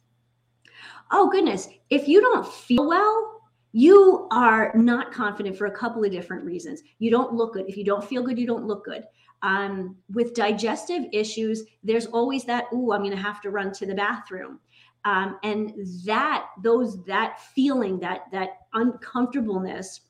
Oh 1.12 1.29
goodness, 1.29 1.70
if 1.89 2.10
you 2.10 2.20
don't 2.20 2.48
feel 2.48 2.88
well, 2.88 3.30
you 3.74 4.28
are 4.32 4.72
not 4.75 5.12
confident 5.12 5.58
for 5.58 5.68
a 5.68 5.72
couple 5.72 6.04
of 6.04 6.12
different 6.12 6.44
reasons. 6.44 6.82
You 7.00 7.10
don't 7.12 7.34
look 7.34 7.54
good. 7.54 7.70
If 7.70 7.78
you 7.78 7.86
don't 7.86 8.04
feel 8.04 8.24
good, 8.24 8.38
you 8.38 8.48
don't 8.48 8.66
look 8.66 8.86
good. 8.86 9.04
Um, 9.44 9.98
with 10.12 10.34
digestive 10.34 11.04
issues, 11.12 11.63
there's 11.84 12.06
always 12.08 12.44
that, 12.46 12.66
ooh, 12.74 12.92
I'm 12.92 13.01
going 13.01 13.12
to 13.12 13.18
have 13.18 13.42
to 13.42 13.50
run 13.50 13.72
to 13.74 13.86
the 13.86 13.96
bathroom. 13.96 14.60
Um, 15.04 15.40
and 15.44 15.74
that, 16.06 16.48
those, 16.62 17.04
that 17.06 17.42
feeling, 17.56 18.00
that, 18.00 18.25
that 18.32 18.50
uncomfortableness, 18.74 20.01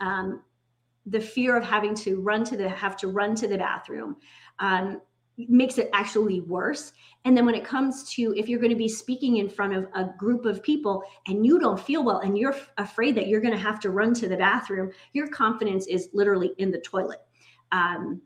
um, 0.00 0.42
the 1.06 1.20
fear 1.20 1.56
of 1.56 1.64
having 1.64 1.94
to 1.94 2.20
run 2.20 2.44
to 2.44 2.56
the, 2.56 2.68
have 2.68 2.96
to 2.98 3.08
run 3.08 3.34
to 3.36 3.48
the 3.48 3.56
bathroom, 3.56 4.16
um, 4.58 5.00
makes 5.48 5.78
it 5.78 5.90
actually 5.92 6.40
worse. 6.40 6.92
And 7.24 7.36
then 7.36 7.44
when 7.44 7.54
it 7.54 7.64
comes 7.64 8.08
to 8.14 8.34
if 8.36 8.48
you're 8.48 8.60
going 8.60 8.72
to 8.72 8.76
be 8.76 8.88
speaking 8.88 9.36
in 9.36 9.48
front 9.48 9.74
of 9.74 9.86
a 9.94 10.12
group 10.16 10.46
of 10.46 10.62
people 10.62 11.02
and 11.26 11.44
you 11.44 11.58
don't 11.58 11.78
feel 11.78 12.02
well 12.02 12.18
and 12.18 12.36
you're 12.36 12.54
f- 12.54 12.70
afraid 12.78 13.14
that 13.16 13.28
you're 13.28 13.40
going 13.40 13.54
to 13.54 13.60
have 13.60 13.78
to 13.80 13.90
run 13.90 14.14
to 14.14 14.28
the 14.28 14.36
bathroom, 14.36 14.90
your 15.12 15.28
confidence 15.28 15.86
is 15.86 16.08
literally 16.12 16.52
in 16.58 16.70
the 16.70 16.80
toilet. 16.80 17.20
Um, 17.72 18.22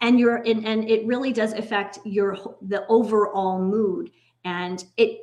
and 0.00 0.18
you're 0.18 0.38
in, 0.38 0.64
and 0.64 0.88
it 0.88 1.06
really 1.06 1.32
does 1.32 1.52
affect 1.52 1.98
your 2.04 2.36
the 2.62 2.86
overall 2.88 3.60
mood 3.60 4.10
and 4.44 4.84
it 4.96 5.18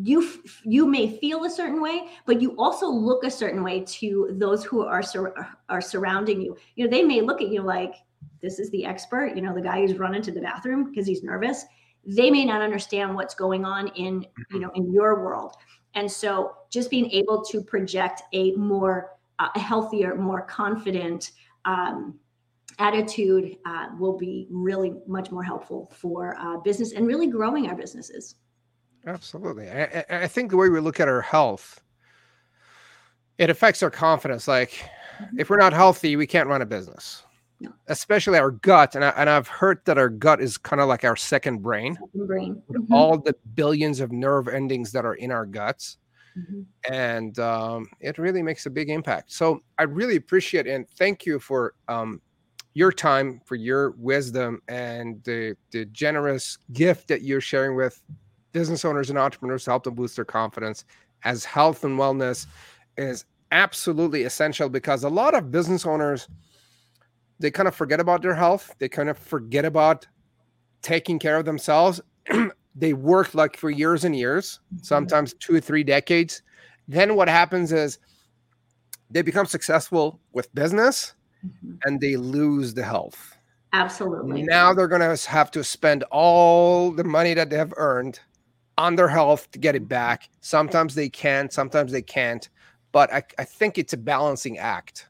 you 0.00 0.28
you 0.64 0.86
may 0.86 1.18
feel 1.18 1.44
a 1.44 1.50
certain 1.50 1.80
way 1.80 2.08
but 2.26 2.42
you 2.42 2.54
also 2.58 2.86
look 2.86 3.24
a 3.24 3.30
certain 3.30 3.64
way 3.64 3.80
to 3.80 4.28
those 4.32 4.62
who 4.62 4.82
are 4.82 5.02
sur- 5.02 5.34
are 5.68 5.80
surrounding 5.80 6.40
you 6.40 6.56
you 6.76 6.84
know 6.84 6.90
they 6.90 7.02
may 7.02 7.22
look 7.22 7.40
at 7.40 7.48
you 7.48 7.62
like 7.62 7.94
this 8.40 8.58
is 8.58 8.70
the 8.70 8.84
expert, 8.84 9.34
you 9.34 9.42
know, 9.42 9.54
the 9.54 9.60
guy 9.60 9.80
who's 9.80 9.98
running 9.98 10.22
to 10.22 10.32
the 10.32 10.40
bathroom 10.40 10.90
because 10.90 11.06
he's 11.06 11.22
nervous. 11.22 11.64
They 12.06 12.30
may 12.30 12.44
not 12.44 12.62
understand 12.62 13.14
what's 13.14 13.34
going 13.34 13.64
on 13.64 13.88
in, 13.88 14.24
you 14.50 14.60
know, 14.60 14.70
in 14.74 14.92
your 14.92 15.22
world. 15.22 15.56
And 15.94 16.10
so 16.10 16.54
just 16.70 16.90
being 16.90 17.10
able 17.10 17.44
to 17.46 17.62
project 17.62 18.22
a 18.32 18.52
more 18.52 19.18
uh, 19.40 19.48
a 19.54 19.60
healthier, 19.60 20.16
more 20.16 20.42
confident 20.42 21.32
um, 21.64 22.18
attitude 22.78 23.56
uh, 23.66 23.88
will 23.98 24.16
be 24.16 24.48
really 24.50 24.94
much 25.06 25.30
more 25.30 25.42
helpful 25.42 25.92
for 25.94 26.36
uh, 26.38 26.56
business 26.58 26.92
and 26.92 27.06
really 27.06 27.28
growing 27.28 27.68
our 27.68 27.74
businesses. 27.74 28.36
Absolutely. 29.06 29.70
I, 29.70 30.04
I 30.10 30.26
think 30.26 30.50
the 30.50 30.56
way 30.56 30.68
we 30.68 30.80
look 30.80 30.98
at 30.98 31.08
our 31.08 31.20
health, 31.20 31.80
it 33.38 33.48
affects 33.48 33.82
our 33.82 33.90
confidence. 33.90 34.48
Like, 34.48 34.70
mm-hmm. 34.70 35.38
if 35.38 35.50
we're 35.50 35.56
not 35.56 35.72
healthy, 35.72 36.16
we 36.16 36.26
can't 36.26 36.48
run 36.48 36.62
a 36.62 36.66
business 36.66 37.22
no. 37.60 37.72
especially 37.88 38.38
our 38.38 38.50
gut. 38.50 38.94
And, 38.94 39.04
I, 39.04 39.10
and 39.10 39.28
I've 39.28 39.48
heard 39.48 39.80
that 39.84 39.98
our 39.98 40.08
gut 40.08 40.40
is 40.40 40.56
kind 40.56 40.80
of 40.80 40.88
like 40.88 41.04
our 41.04 41.16
second 41.16 41.62
brain, 41.62 41.94
second 41.94 42.26
brain. 42.26 42.62
Mm-hmm. 42.70 42.92
all 42.92 43.18
the 43.18 43.34
billions 43.54 44.00
of 44.00 44.12
nerve 44.12 44.48
endings 44.48 44.92
that 44.92 45.04
are 45.04 45.14
in 45.14 45.32
our 45.32 45.46
guts. 45.46 45.98
Mm-hmm. 46.38 46.92
And 46.92 47.38
um, 47.38 47.88
it 48.00 48.18
really 48.18 48.42
makes 48.42 48.66
a 48.66 48.70
big 48.70 48.90
impact. 48.90 49.32
So 49.32 49.60
I 49.78 49.84
really 49.84 50.16
appreciate 50.16 50.66
and 50.66 50.88
thank 50.88 51.26
you 51.26 51.40
for 51.40 51.74
um, 51.88 52.20
your 52.74 52.92
time, 52.92 53.40
for 53.44 53.56
your 53.56 53.90
wisdom, 53.92 54.62
and 54.68 55.22
the, 55.24 55.56
the 55.72 55.86
generous 55.86 56.58
gift 56.72 57.08
that 57.08 57.22
you're 57.22 57.40
sharing 57.40 57.74
with 57.74 58.00
business 58.52 58.84
owners 58.84 59.10
and 59.10 59.18
entrepreneurs 59.18 59.64
to 59.64 59.70
help 59.70 59.84
them 59.84 59.94
boost 59.94 60.16
their 60.16 60.24
confidence 60.24 60.84
as 61.24 61.44
health 61.44 61.82
and 61.82 61.98
wellness 61.98 62.46
is 62.96 63.24
absolutely 63.50 64.22
essential 64.22 64.68
because 64.68 65.02
a 65.02 65.08
lot 65.08 65.34
of 65.34 65.50
business 65.50 65.84
owners– 65.84 66.28
they 67.38 67.50
kind 67.50 67.68
of 67.68 67.74
forget 67.74 68.00
about 68.00 68.22
their 68.22 68.34
health. 68.34 68.74
They 68.78 68.88
kind 68.88 69.08
of 69.08 69.18
forget 69.18 69.64
about 69.64 70.06
taking 70.82 71.18
care 71.18 71.36
of 71.36 71.44
themselves. 71.44 72.00
they 72.74 72.92
work 72.92 73.34
like 73.34 73.56
for 73.56 73.70
years 73.70 74.04
and 74.04 74.16
years, 74.16 74.60
mm-hmm. 74.74 74.82
sometimes 74.82 75.34
two 75.34 75.56
or 75.56 75.60
three 75.60 75.84
decades. 75.84 76.42
Then 76.86 77.16
what 77.16 77.28
happens 77.28 77.72
is 77.72 77.98
they 79.10 79.22
become 79.22 79.46
successful 79.46 80.20
with 80.32 80.54
business 80.54 81.14
mm-hmm. 81.46 81.76
and 81.84 82.00
they 82.00 82.16
lose 82.16 82.74
the 82.74 82.84
health. 82.84 83.36
Absolutely. 83.72 84.42
Now 84.42 84.72
they're 84.72 84.88
going 84.88 85.02
to 85.02 85.28
have 85.28 85.50
to 85.52 85.62
spend 85.62 86.02
all 86.10 86.90
the 86.90 87.04
money 87.04 87.34
that 87.34 87.50
they 87.50 87.56
have 87.56 87.74
earned 87.76 88.18
on 88.78 88.96
their 88.96 89.08
health 89.08 89.50
to 89.50 89.58
get 89.58 89.74
it 89.74 89.88
back. 89.88 90.30
Sometimes 90.40 90.94
they 90.94 91.08
can, 91.08 91.50
sometimes 91.50 91.92
they 91.92 92.02
can't. 92.02 92.48
But 92.92 93.12
I, 93.12 93.22
I 93.38 93.44
think 93.44 93.76
it's 93.76 93.92
a 93.92 93.98
balancing 93.98 94.56
act 94.56 95.07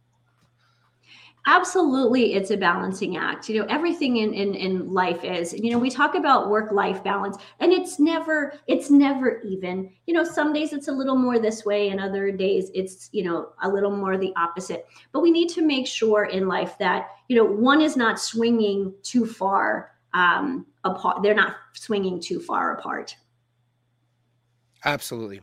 absolutely 1.49 2.35
it's 2.35 2.51
a 2.51 2.57
balancing 2.57 3.17
act. 3.17 3.49
You 3.49 3.61
know 3.61 3.67
everything 3.71 4.19
in, 4.19 4.35
in 4.35 4.55
in 4.55 4.93
life 4.93 5.25
is 5.25 5.55
you 5.55 5.71
know 5.71 5.79
we 5.79 5.91
talk 5.91 6.15
about 6.15 6.51
work 6.51 6.71
life 6.73 7.03
balance 7.03 7.39
and 7.61 7.73
it's 7.73 7.99
never 7.99 8.53
it's 8.67 8.91
never 8.91 9.41
even. 9.41 9.91
You 10.07 10.15
know 10.15 10.25
some 10.25 10.53
days 10.53 10.73
it's 10.75 10.89
a 10.89 10.93
little 10.93 11.17
more 11.17 11.39
this 11.39 11.65
way 11.65 11.89
and 11.89 12.01
other 12.01 12.31
days 12.31 12.71
it's 12.75 13.09
you 13.13 13.25
know 13.25 13.49
a 13.63 13.69
little 13.69 13.91
more 13.91 14.19
the 14.19 14.33
opposite. 14.37 14.87
But 15.13 15.21
we 15.21 15.31
need 15.31 15.49
to 15.51 15.63
make 15.63 15.87
sure 15.87 16.27
in 16.27 16.49
life 16.49 16.77
that 16.79 17.09
you 17.29 17.37
know 17.37 17.45
one 17.45 17.81
is 17.81 17.97
not 17.97 18.21
swinging 18.21 18.93
too 19.03 19.25
far 19.25 19.93
um 20.13 20.67
apart 20.85 21.23
they're 21.23 21.35
not 21.35 21.57
swinging 21.73 22.21
too 22.21 22.41
far 22.41 22.77
apart. 22.77 23.17
Absolutely. 24.85 25.41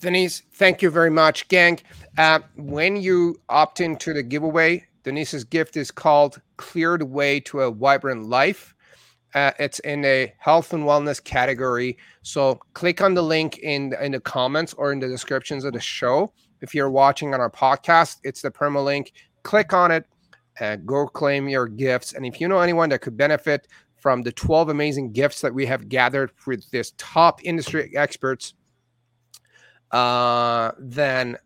Denise, 0.00 0.42
thank 0.52 0.82
you 0.82 0.90
very 0.90 1.10
much. 1.10 1.48
Gang, 1.48 1.78
uh, 2.18 2.40
when 2.56 2.96
you 2.96 3.40
opt 3.48 3.80
into 3.80 4.12
the 4.12 4.22
giveaway, 4.22 4.84
Denise's 5.06 5.44
gift 5.44 5.76
is 5.76 5.92
called 5.92 6.42
Cleared 6.56 7.04
Way 7.04 7.38
to 7.38 7.60
a 7.60 7.70
Vibrant 7.70 8.28
Life. 8.28 8.74
Uh, 9.36 9.52
it's 9.60 9.78
in 9.80 10.04
a 10.04 10.34
health 10.38 10.72
and 10.72 10.82
wellness 10.82 11.22
category. 11.22 11.96
So 12.22 12.58
click 12.74 13.00
on 13.00 13.14
the 13.14 13.22
link 13.22 13.58
in, 13.58 13.94
in 14.02 14.10
the 14.10 14.20
comments 14.20 14.74
or 14.74 14.90
in 14.90 14.98
the 14.98 15.06
descriptions 15.06 15.62
of 15.62 15.74
the 15.74 15.80
show. 15.80 16.32
If 16.60 16.74
you're 16.74 16.90
watching 16.90 17.34
on 17.34 17.40
our 17.40 17.50
podcast, 17.50 18.16
it's 18.24 18.42
the 18.42 18.50
perma 18.50 18.84
link. 18.84 19.12
Click 19.44 19.72
on 19.72 19.92
it, 19.92 20.06
go 20.84 21.06
claim 21.06 21.48
your 21.48 21.68
gifts. 21.68 22.14
And 22.14 22.26
if 22.26 22.40
you 22.40 22.48
know 22.48 22.58
anyone 22.58 22.88
that 22.88 23.00
could 23.00 23.16
benefit 23.16 23.68
from 23.94 24.22
the 24.22 24.32
12 24.32 24.70
amazing 24.70 25.12
gifts 25.12 25.40
that 25.40 25.54
we 25.54 25.66
have 25.66 25.88
gathered 25.88 26.32
with 26.48 26.68
this 26.72 26.94
top 26.98 27.44
industry 27.44 27.96
experts, 27.96 28.54
uh, 29.92 30.72
then 30.80 31.36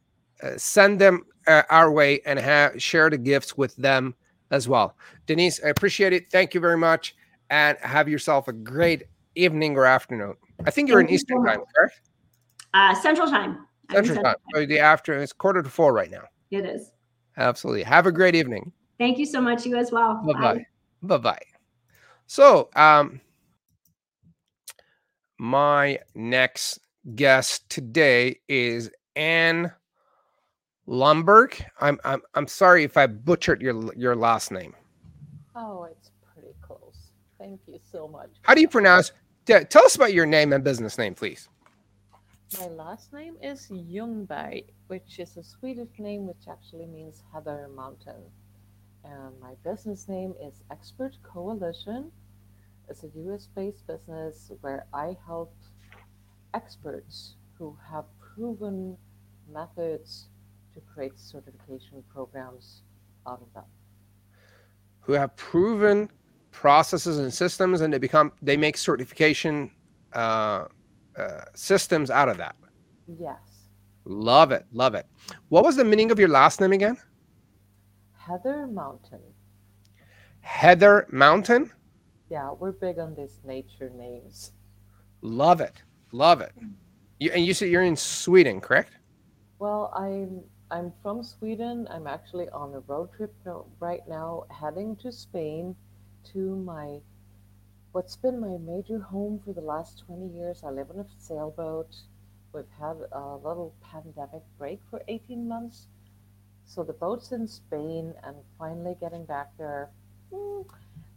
uh, 0.42 0.56
send 0.56 0.98
them 0.98 1.24
uh, 1.50 1.62
our 1.70 1.90
way 1.90 2.20
and 2.24 2.38
have 2.38 2.80
share 2.80 3.10
the 3.10 3.18
gifts 3.18 3.56
with 3.56 3.74
them 3.76 4.14
as 4.50 4.68
well. 4.68 4.96
Denise, 5.26 5.60
I 5.64 5.68
appreciate 5.68 6.12
it. 6.12 6.30
Thank 6.30 6.54
you 6.54 6.60
very 6.60 6.78
much, 6.78 7.14
and 7.50 7.76
have 7.78 8.08
yourself 8.08 8.48
a 8.48 8.52
great 8.52 9.04
evening 9.34 9.76
or 9.76 9.84
afternoon? 9.84 10.34
I 10.66 10.70
think 10.70 10.88
you're 10.88 11.00
in 11.00 11.06
Thank 11.06 11.12
you 11.12 11.16
Eastern 11.16 11.44
time, 11.44 11.60
correct? 11.74 12.00
Uh, 12.74 12.94
Central 12.94 13.28
Time. 13.28 13.66
I'm 13.88 14.04
Central 14.04 14.22
time. 14.22 14.36
So 14.54 14.66
the 14.66 14.78
after 14.78 15.14
it's 15.20 15.32
quarter 15.32 15.62
to 15.62 15.68
four 15.68 15.92
right 15.92 16.10
now. 16.10 16.24
It 16.50 16.64
is. 16.64 16.92
Absolutely. 17.36 17.82
Have 17.82 18.06
a 18.06 18.12
great 18.12 18.34
evening. 18.34 18.72
Thank 18.98 19.18
you 19.18 19.26
so 19.26 19.40
much. 19.40 19.66
You 19.66 19.76
as 19.76 19.90
well. 19.90 20.22
Bye 20.24 20.32
bye. 20.34 20.66
Bye 21.02 21.18
bye. 21.18 21.42
So, 22.26 22.70
um, 22.76 23.20
my 25.38 25.98
next 26.14 26.78
guest 27.14 27.68
today 27.68 28.36
is 28.48 28.90
Anne 29.16 29.72
Lumberg. 30.90 31.64
I'm 31.80 31.98
I'm 32.04 32.20
I'm 32.34 32.48
sorry 32.48 32.82
if 32.82 32.96
I 32.96 33.06
butchered 33.06 33.62
your 33.62 33.94
your 33.94 34.16
last 34.16 34.50
name. 34.50 34.74
Oh, 35.54 35.84
it's 35.84 36.10
pretty 36.34 36.54
close. 36.60 37.12
Thank 37.38 37.60
you 37.66 37.78
so 37.90 38.08
much. 38.08 38.30
How 38.42 38.54
do 38.54 38.60
you 38.60 38.68
pronounce? 38.68 39.12
Tell 39.46 39.84
us 39.84 39.94
about 39.94 40.12
your 40.12 40.26
name 40.26 40.52
and 40.52 40.62
business 40.62 40.98
name, 40.98 41.14
please. 41.14 41.48
My 42.58 42.66
last 42.66 43.12
name 43.12 43.36
is 43.40 43.68
Ljungberg, 43.68 44.64
which 44.88 45.20
is 45.20 45.36
a 45.36 45.42
Swedish 45.44 45.98
name 45.98 46.26
which 46.26 46.48
actually 46.50 46.86
means 46.86 47.22
Heather 47.32 47.68
Mountain. 47.74 48.22
And 49.04 49.40
my 49.40 49.54
business 49.64 50.08
name 50.08 50.34
is 50.42 50.62
Expert 50.70 51.16
Coalition. 51.22 52.10
It's 52.88 53.04
a 53.04 53.10
US 53.30 53.48
based 53.54 53.86
business 53.86 54.50
where 54.60 54.86
I 54.92 55.16
help 55.24 55.54
experts 56.52 57.36
who 57.56 57.76
have 57.88 58.04
proven 58.34 58.96
methods 59.52 60.26
to 60.80 60.92
create 60.94 61.18
certification 61.18 62.02
programs 62.12 62.82
out 63.26 63.40
of 63.42 63.52
them. 63.54 63.64
Who 65.00 65.12
have 65.14 65.34
proven 65.36 66.10
processes 66.50 67.18
and 67.18 67.32
systems, 67.32 67.80
and 67.80 67.92
they 67.92 67.98
become 67.98 68.32
they 68.42 68.56
make 68.56 68.76
certification 68.76 69.70
uh, 70.12 70.66
uh, 71.16 71.40
systems 71.54 72.10
out 72.10 72.28
of 72.28 72.36
that. 72.38 72.56
Yes, 73.18 73.60
Love 74.04 74.50
it, 74.52 74.66
love 74.72 74.94
it. 74.94 75.06
What 75.48 75.64
was 75.64 75.76
the 75.76 75.84
meaning 75.84 76.10
of 76.10 76.18
your 76.18 76.28
last 76.28 76.60
name 76.60 76.72
again? 76.72 76.96
Heather 78.16 78.66
Mountain. 78.66 79.20
Heather 80.40 81.06
Mountain. 81.10 81.70
Yeah, 82.30 82.52
we're 82.52 82.72
big 82.72 82.98
on 82.98 83.14
these 83.14 83.40
nature 83.44 83.90
names. 83.94 84.52
Love 85.22 85.60
it, 85.60 85.82
love 86.12 86.40
it. 86.40 86.52
You, 87.18 87.30
and 87.32 87.44
you 87.44 87.52
said 87.52 87.68
you're 87.68 87.82
in 87.82 87.96
Sweden, 87.96 88.60
correct? 88.60 88.92
Well, 89.58 89.92
I'm 89.94 90.42
I'm 90.70 90.92
from 91.02 91.22
Sweden. 91.22 91.86
I'm 91.90 92.06
actually 92.06 92.48
on 92.50 92.74
a 92.74 92.80
road 92.80 93.12
trip 93.12 93.34
right 93.80 94.06
now, 94.08 94.44
heading 94.50 94.96
to 94.96 95.12
Spain, 95.12 95.76
to 96.32 96.56
my 96.56 97.00
what's 97.92 98.16
been 98.16 98.40
my 98.40 98.56
major 98.58 98.98
home 99.00 99.40
for 99.44 99.52
the 99.52 99.60
last 99.60 99.98
20 100.06 100.28
years. 100.28 100.62
I 100.64 100.70
live 100.70 100.90
on 100.90 101.00
a 101.00 101.06
sailboat. 101.18 101.96
We've 102.52 102.70
had 102.80 102.96
a 103.12 103.36
little 103.36 103.74
pandemic 103.82 104.42
break 104.58 104.80
for 104.90 105.02
18 105.08 105.46
months, 105.48 105.88
so 106.64 106.82
the 106.84 106.92
boat's 106.92 107.32
in 107.32 107.46
Spain, 107.48 108.14
and 108.22 108.36
finally 108.58 108.96
getting 109.00 109.24
back 109.24 109.56
there. 109.58 109.90
mm, 110.32 110.64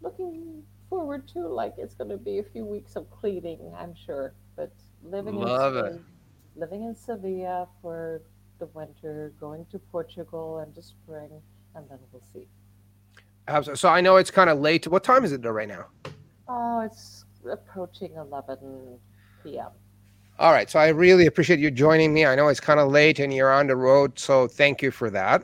looking 0.02 0.64
forward 0.90 1.28
to 1.30 1.48
like 1.48 1.76
it's 1.78 1.96
going 1.96 2.10
to 2.10 2.18
be 2.18 2.40
a 2.40 2.44
few 2.44 2.66
weeks 2.66 2.96
of 2.96 3.10
cleaning, 3.10 3.74
I'm 3.78 3.96
sure. 3.96 4.34
But 4.56 4.72
living 5.04 5.38
Love 5.38 5.42
in 5.42 5.50
it. 5.52 5.60
Spain, 5.60 6.06
living 6.56 6.84
in 6.84 6.96
Sevilla 6.96 7.68
for 7.82 8.22
the 8.64 8.70
winter, 8.80 9.34
going 9.40 9.66
to 9.72 9.80
Portugal 9.80 10.60
and 10.60 10.74
the 10.74 10.82
spring, 10.82 11.30
and 11.76 11.84
then 11.90 12.00
we'll 12.12 12.24
see. 12.34 12.48
Abso- 13.48 13.78
So 13.78 13.90
I 13.90 14.00
know 14.00 14.16
it's 14.16 14.32
kind 14.32 14.50
of 14.50 14.60
late. 14.60 14.88
What 14.88 15.04
time 15.04 15.26
is 15.26 15.34
it 15.34 15.44
right 15.44 15.68
now? 15.68 15.86
Oh, 16.48 16.80
it's 16.80 17.26
approaching 17.50 18.14
11 18.16 18.58
p.m. 19.44 19.72
All 20.40 20.52
right. 20.54 20.70
So 20.70 20.80
I 20.80 20.88
really 20.90 21.26
appreciate 21.26 21.60
you 21.60 21.72
joining 21.72 22.14
me. 22.14 22.26
I 22.26 22.36
know 22.36 22.48
it's 22.48 22.60
kind 22.62 22.80
of 22.80 22.90
late 22.90 23.20
and 23.20 23.34
you're 23.34 23.52
on 23.52 23.68
the 23.68 23.76
road, 23.76 24.18
so 24.18 24.48
thank 24.48 24.82
you 24.82 24.92
for 24.92 25.10
that. 25.10 25.42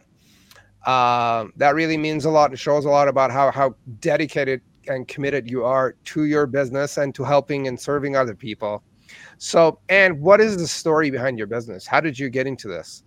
Um, 0.87 1.51
that 1.57 1.75
really 1.75 1.97
means 1.97 2.23
a 2.25 2.29
lot. 2.29 2.51
and 2.51 2.59
shows 2.59 2.85
a 2.85 2.89
lot 2.89 3.07
about 3.09 3.31
how 3.31 3.51
how 3.51 3.75
dedicated 3.99 4.61
and 4.87 5.07
committed 5.07 5.49
you 5.51 5.65
are 5.65 5.95
to 6.05 6.23
your 6.23 6.47
business 6.47 6.97
and 6.97 7.13
to 7.15 7.23
helping 7.23 7.67
and 7.67 7.77
serving 7.79 8.15
other 8.15 8.33
people. 8.33 8.81
So, 9.37 9.79
and 9.89 10.19
what 10.21 10.39
is 10.39 10.55
the 10.57 10.67
story 10.67 11.11
behind 11.11 11.37
your 11.37 11.47
business? 11.47 11.85
How 11.85 11.99
did 11.99 12.17
you 12.17 12.29
get 12.29 12.47
into 12.47 12.67
this? 12.69 13.03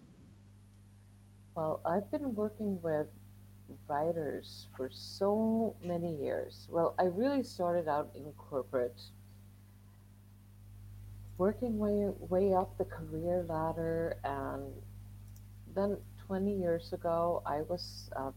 Well, 1.55 1.81
I've 1.85 2.11
been 2.11 2.35
working 2.35 2.81
with 2.81 3.09
writers 3.87 4.69
for 4.77 4.89
so 4.91 5.77
many 5.85 6.15
years. 6.17 6.67
Well, 6.71 6.95
I 6.99 7.05
really 7.05 7.43
started 7.43 7.89
out 7.89 8.11
in 8.15 8.33
corporate, 8.39 9.01
working 11.37 11.79
way 11.79 12.09
way 12.19 12.55
up 12.55 12.79
the 12.79 12.87
career 12.87 13.45
ladder, 13.49 14.17
and 14.25 14.73
then 15.75 15.99
20 16.27 16.55
years 16.57 16.93
ago, 16.95 17.43
I 17.45 17.63
was 17.63 18.11
a 18.17 18.33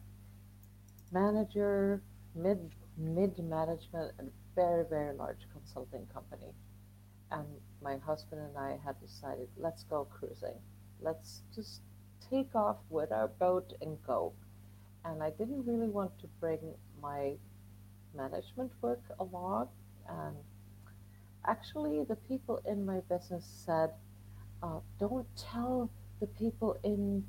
manager, 1.14 2.02
mid 2.36 2.60
mid 2.98 3.40
management, 3.40 4.12
at 4.20 4.26
a 4.26 4.30
very 4.56 4.84
very 4.90 5.16
large 5.16 5.48
consulting 5.54 6.06
company, 6.14 6.52
and 7.32 7.46
my 7.82 7.98
husband 7.98 8.42
and 8.42 8.58
I 8.58 8.78
had 8.86 9.00
decided, 9.00 9.48
let's 9.58 9.84
go 9.86 10.06
cruising, 10.06 10.60
let's 11.02 11.44
just 11.56 11.82
take 12.30 12.56
off 12.56 12.78
with 12.90 13.12
our 13.12 13.28
boat 13.28 13.74
and 13.82 13.98
go. 14.06 14.34
And 15.04 15.22
I 15.22 15.30
didn't 15.32 15.66
really 15.66 15.88
want 15.88 16.18
to 16.20 16.28
bring 16.40 16.60
my 17.02 17.34
management 18.16 18.72
work 18.82 19.02
along. 19.20 19.70
And 20.10 20.36
actually, 21.46 22.04
the 22.04 22.16
people 22.16 22.62
in 22.66 22.86
my 22.86 23.02
business 23.10 23.46
said, 23.66 23.92
uh, 24.64 24.80
don't 25.00 25.28
tell 25.38 25.90
the 26.20 26.28
people 26.28 26.78
in 26.84 27.24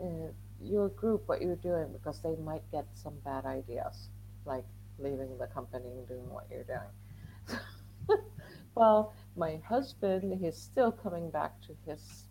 uh, 0.00 0.30
your 0.62 0.88
group 0.88 1.26
what 1.26 1.40
you're 1.40 1.56
doing 1.56 1.86
because 1.92 2.20
they 2.20 2.36
might 2.36 2.62
get 2.70 2.84
some 2.94 3.14
bad 3.24 3.46
ideas, 3.46 4.08
like 4.44 4.64
leaving 4.98 5.38
the 5.38 5.46
company 5.46 5.88
and 5.88 6.08
doing 6.08 6.28
what 6.30 6.46
you're 6.50 6.64
doing. 6.64 7.60
well, 8.74 9.12
my 9.36 9.56
husband, 9.66 10.38
he's 10.40 10.56
still 10.56 10.92
coming 10.92 11.30
back 11.30 11.60
to 11.62 11.74
his 11.86 12.24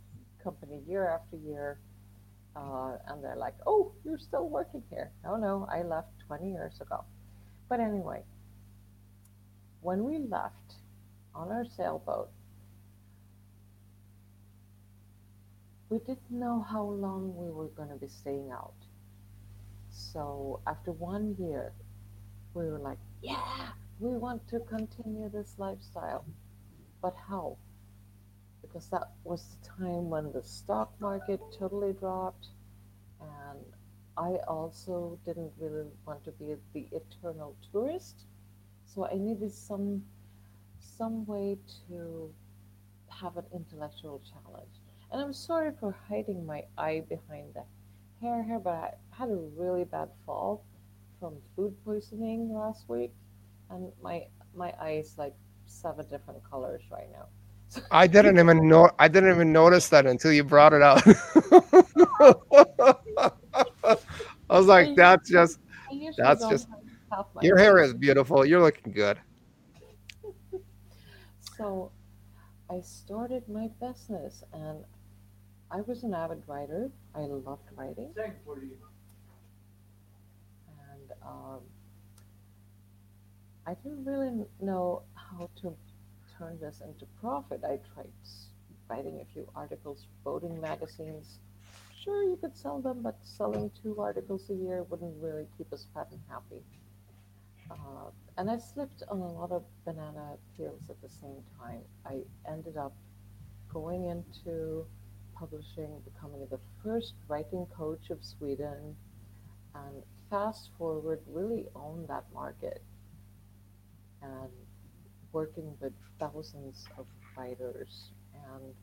company 0.49 0.81
year 0.87 1.07
after 1.07 1.37
year. 1.37 1.79
Uh, 2.55 2.97
and 3.07 3.23
they're 3.23 3.35
like, 3.35 3.53
oh, 3.67 3.91
you're 4.03 4.17
still 4.17 4.49
working 4.49 4.83
here. 4.89 5.11
No, 5.23 5.35
no, 5.35 5.67
I 5.71 5.83
left 5.83 6.09
20 6.27 6.51
years 6.51 6.81
ago. 6.81 7.03
But 7.69 7.79
anyway, 7.79 8.23
when 9.81 10.03
we 10.03 10.17
left 10.17 10.75
on 11.35 11.51
our 11.51 11.65
sailboat, 11.77 12.29
we 15.89 15.99
didn't 15.99 16.31
know 16.31 16.65
how 16.69 16.83
long 16.83 17.35
we 17.35 17.49
were 17.51 17.67
going 17.67 17.89
to 17.89 17.95
be 17.95 18.07
staying 18.07 18.49
out. 18.51 18.73
So 19.91 20.59
after 20.67 20.91
one 20.91 21.35
year, 21.39 21.73
we 22.53 22.65
were 22.65 22.79
like, 22.79 22.97
yeah, 23.21 23.69
we 23.99 24.17
want 24.17 24.47
to 24.49 24.59
continue 24.61 25.29
this 25.29 25.55
lifestyle. 25.57 26.25
But 27.01 27.15
how? 27.29 27.57
Because 28.69 28.87
that 28.89 29.09
was 29.23 29.57
the 29.61 29.69
time 29.83 30.09
when 30.09 30.31
the 30.31 30.43
stock 30.43 30.93
market 30.99 31.39
totally 31.57 31.93
dropped. 31.93 32.47
And 33.19 33.65
I 34.17 34.37
also 34.47 35.17
didn't 35.25 35.51
really 35.59 35.87
want 36.05 36.23
to 36.25 36.31
be 36.31 36.55
the 36.73 36.87
eternal 36.91 37.55
tourist. 37.71 38.25
So 38.85 39.05
I 39.05 39.15
needed 39.15 39.51
some 39.51 40.03
some 40.79 41.25
way 41.25 41.57
to 41.87 42.31
have 43.09 43.37
an 43.37 43.45
intellectual 43.53 44.21
challenge. 44.31 44.75
And 45.11 45.21
I'm 45.21 45.33
sorry 45.33 45.71
for 45.79 45.95
hiding 46.07 46.45
my 46.45 46.63
eye 46.77 47.03
behind 47.07 47.53
the 47.53 47.63
hair 48.21 48.43
here, 48.43 48.59
but 48.59 48.71
I 48.71 48.93
had 49.11 49.29
a 49.29 49.35
really 49.35 49.85
bad 49.85 50.09
fall 50.25 50.63
from 51.19 51.35
food 51.55 51.75
poisoning 51.83 52.53
last 52.53 52.87
week, 52.87 53.13
and 53.69 53.91
my 54.01 54.27
my 54.55 54.73
eye 54.79 54.99
is 55.03 55.17
like 55.17 55.33
seven 55.65 56.05
different 56.09 56.43
colors 56.49 56.83
right 56.91 57.11
now. 57.11 57.27
I 57.91 58.07
didn't 58.07 58.39
even 58.39 58.67
know. 58.67 58.89
I 58.97 59.07
didn't 59.07 59.31
even 59.31 59.51
notice 59.51 59.89
that 59.89 60.05
until 60.05 60.31
you 60.31 60.43
brought 60.43 60.73
it 60.73 60.81
out. 60.81 61.01
I 64.49 64.57
was 64.57 64.65
like, 64.67 64.95
"That's 64.95 65.29
just 65.29 65.59
That's 66.17 66.47
just- 66.47 66.67
have 66.69 66.79
half 67.11 67.27
my 67.35 67.41
your 67.43 67.57
hair 67.57 67.77
is 67.79 67.93
beautiful. 67.93 68.45
You're 68.45 68.61
looking 68.61 68.93
good." 68.93 69.19
So 71.57 71.91
I 72.71 72.79
started 72.79 73.43
my 73.49 73.67
business 73.81 74.43
and 74.53 74.85
I 75.71 75.81
was 75.81 76.03
an 76.03 76.13
avid 76.13 76.41
writer. 76.47 76.89
I 77.13 77.19
loved 77.19 77.69
writing. 77.75 78.13
And 80.67 81.11
um, 81.21 81.59
I 83.67 83.73
didn't 83.73 84.05
really 84.05 84.45
know 84.61 85.03
how 85.15 85.49
to 85.61 85.75
turn 86.39 86.57
this 86.59 86.81
into 86.81 87.05
profit. 87.21 87.61
I 87.63 87.79
tried 87.93 88.07
writing 88.89 89.19
a 89.21 89.33
few 89.33 89.47
articles 89.55 90.07
voting 90.23 90.59
magazines. 90.59 91.39
Sure, 92.03 92.23
you 92.23 92.37
could 92.41 92.55
sell 92.55 92.79
them, 92.79 93.01
but 93.03 93.17
selling 93.23 93.69
two 93.83 93.99
articles 93.99 94.49
a 94.49 94.53
year 94.53 94.83
wouldn't 94.83 95.13
really 95.21 95.45
keep 95.57 95.71
us 95.73 95.85
fat 95.93 96.07
and 96.11 96.21
happy. 96.29 96.63
Uh, 97.69 98.09
and 98.37 98.49
I 98.49 98.57
slipped 98.57 99.03
on 99.09 99.19
a 99.19 99.31
lot 99.31 99.51
of 99.51 99.63
banana 99.85 100.37
peels 100.55 100.89
at 100.89 100.99
the 101.01 101.09
same 101.09 101.43
time. 101.59 101.81
I 102.05 102.21
ended 102.49 102.77
up 102.77 102.95
going 103.71 104.05
into 104.05 104.85
publishing, 105.35 106.01
becoming 106.05 106.47
the 106.49 106.59
first 106.83 107.13
writing 107.27 107.67
coach 107.77 108.09
of 108.09 108.23
Sweden, 108.23 108.95
and 109.75 110.03
fast 110.29 110.69
forward, 110.77 111.19
really 111.27 111.67
own 111.75 112.05
that 112.07 112.23
market 112.33 112.81
and 114.21 114.49
working 115.31 115.75
with 115.79 115.93
thousands 116.19 116.87
of 116.97 117.05
writers. 117.37 118.11
And 118.33 118.73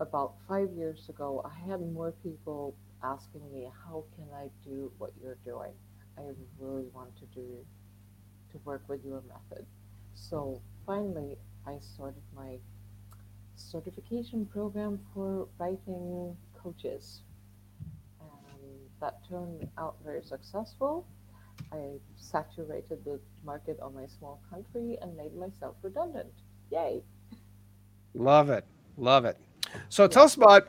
about 0.00 0.34
five 0.48 0.70
years 0.72 1.08
ago, 1.08 1.44
I 1.44 1.68
had 1.70 1.80
more 1.92 2.12
people 2.22 2.74
asking 3.02 3.52
me, 3.52 3.68
How 3.86 4.04
can 4.16 4.26
I 4.34 4.48
do 4.64 4.92
what 4.98 5.12
you're 5.22 5.38
doing? 5.44 5.72
I 6.18 6.22
really 6.58 6.86
want 6.92 7.16
to 7.18 7.26
do 7.34 7.64
to 8.52 8.58
work 8.64 8.82
with 8.88 9.04
your 9.04 9.22
method. 9.28 9.64
So 10.14 10.60
finally, 10.86 11.38
I 11.66 11.78
started 11.80 12.22
my 12.34 12.58
certification 13.56 14.46
program 14.46 14.98
for 15.14 15.48
writing 15.58 16.36
coaches. 16.62 17.22
And 18.20 18.60
that 19.00 19.20
turned 19.28 19.68
out 19.78 19.96
very 20.04 20.22
successful. 20.22 21.06
I 21.72 21.98
saturated 22.16 23.04
the 23.04 23.20
market 23.44 23.78
on 23.80 23.94
my 23.94 24.06
small 24.06 24.40
country 24.50 24.98
and 25.00 25.16
made 25.16 25.34
myself 25.36 25.76
redundant. 25.82 26.32
Yay. 26.70 27.02
Love 28.14 28.50
it. 28.50 28.64
Love 28.96 29.24
it. 29.24 29.36
So 29.88 30.06
tell 30.08 30.24
us 30.24 30.34
about, 30.34 30.68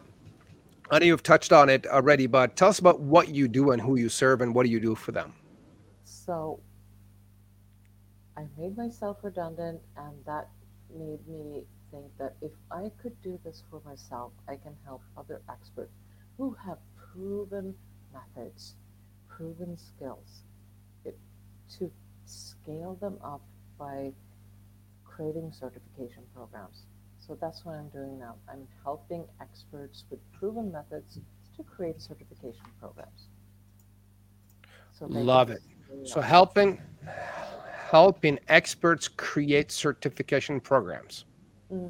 I 0.89 0.99
know 0.99 1.06
you've 1.06 1.23
touched 1.23 1.51
on 1.51 1.69
it 1.69 1.88
already, 1.88 2.27
but 2.27 2.56
tell 2.56 2.69
us 2.69 2.80
about 2.80 2.99
what 2.99 3.30
you 3.30 3.47
do 3.47 3.71
and 3.71 3.82
who 3.82 3.97
you 3.97 4.10
serve 4.10 4.41
and 4.41 4.54
what 4.54 4.65
do 4.65 4.71
you 4.71 4.80
do 4.80 4.95
for 4.95 5.12
them? 5.12 5.34
So 6.04 6.60
I 8.38 8.45
made 8.58 8.77
myself 8.77 9.17
redundant, 9.23 9.82
and 9.97 10.13
that 10.25 10.49
made 10.95 11.27
me 11.27 11.63
think 11.91 12.06
that 12.17 12.36
if 12.41 12.51
I 12.71 12.91
could 13.01 13.19
do 13.21 13.39
this 13.43 13.63
for 13.69 13.82
myself, 13.86 14.32
I 14.47 14.56
can 14.56 14.75
help 14.86 15.01
other 15.17 15.41
experts 15.49 15.93
who 16.38 16.56
have 16.65 16.77
proven 17.13 17.75
methods, 18.13 18.75
proven 19.27 19.77
skills, 19.77 20.43
to 21.79 21.91
scale 22.25 22.97
them 23.01 23.17
up 23.23 23.41
by 23.77 24.12
creating 25.05 25.51
certification 25.51 26.23
programs. 26.36 26.84
So 27.19 27.38
that's 27.39 27.65
what 27.65 27.75
I'm 27.75 27.89
doing 27.89 28.19
now. 28.19 28.36
I'm 28.49 28.67
helping 28.84 29.25
experts 29.39 30.05
with 30.10 30.19
proven 30.31 30.71
methods 30.71 31.19
to 31.55 31.63
create 31.63 32.01
certification 32.01 32.65
programs. 32.79 33.27
So 34.97 35.05
Love 35.07 35.49
it. 35.49 35.62
So 36.03 36.21
helping 36.21 36.79
helping 37.89 38.39
experts 38.47 39.07
create 39.07 39.71
certification 39.71 40.60
programs. 40.60 41.25
Mm-hmm. 41.71 41.89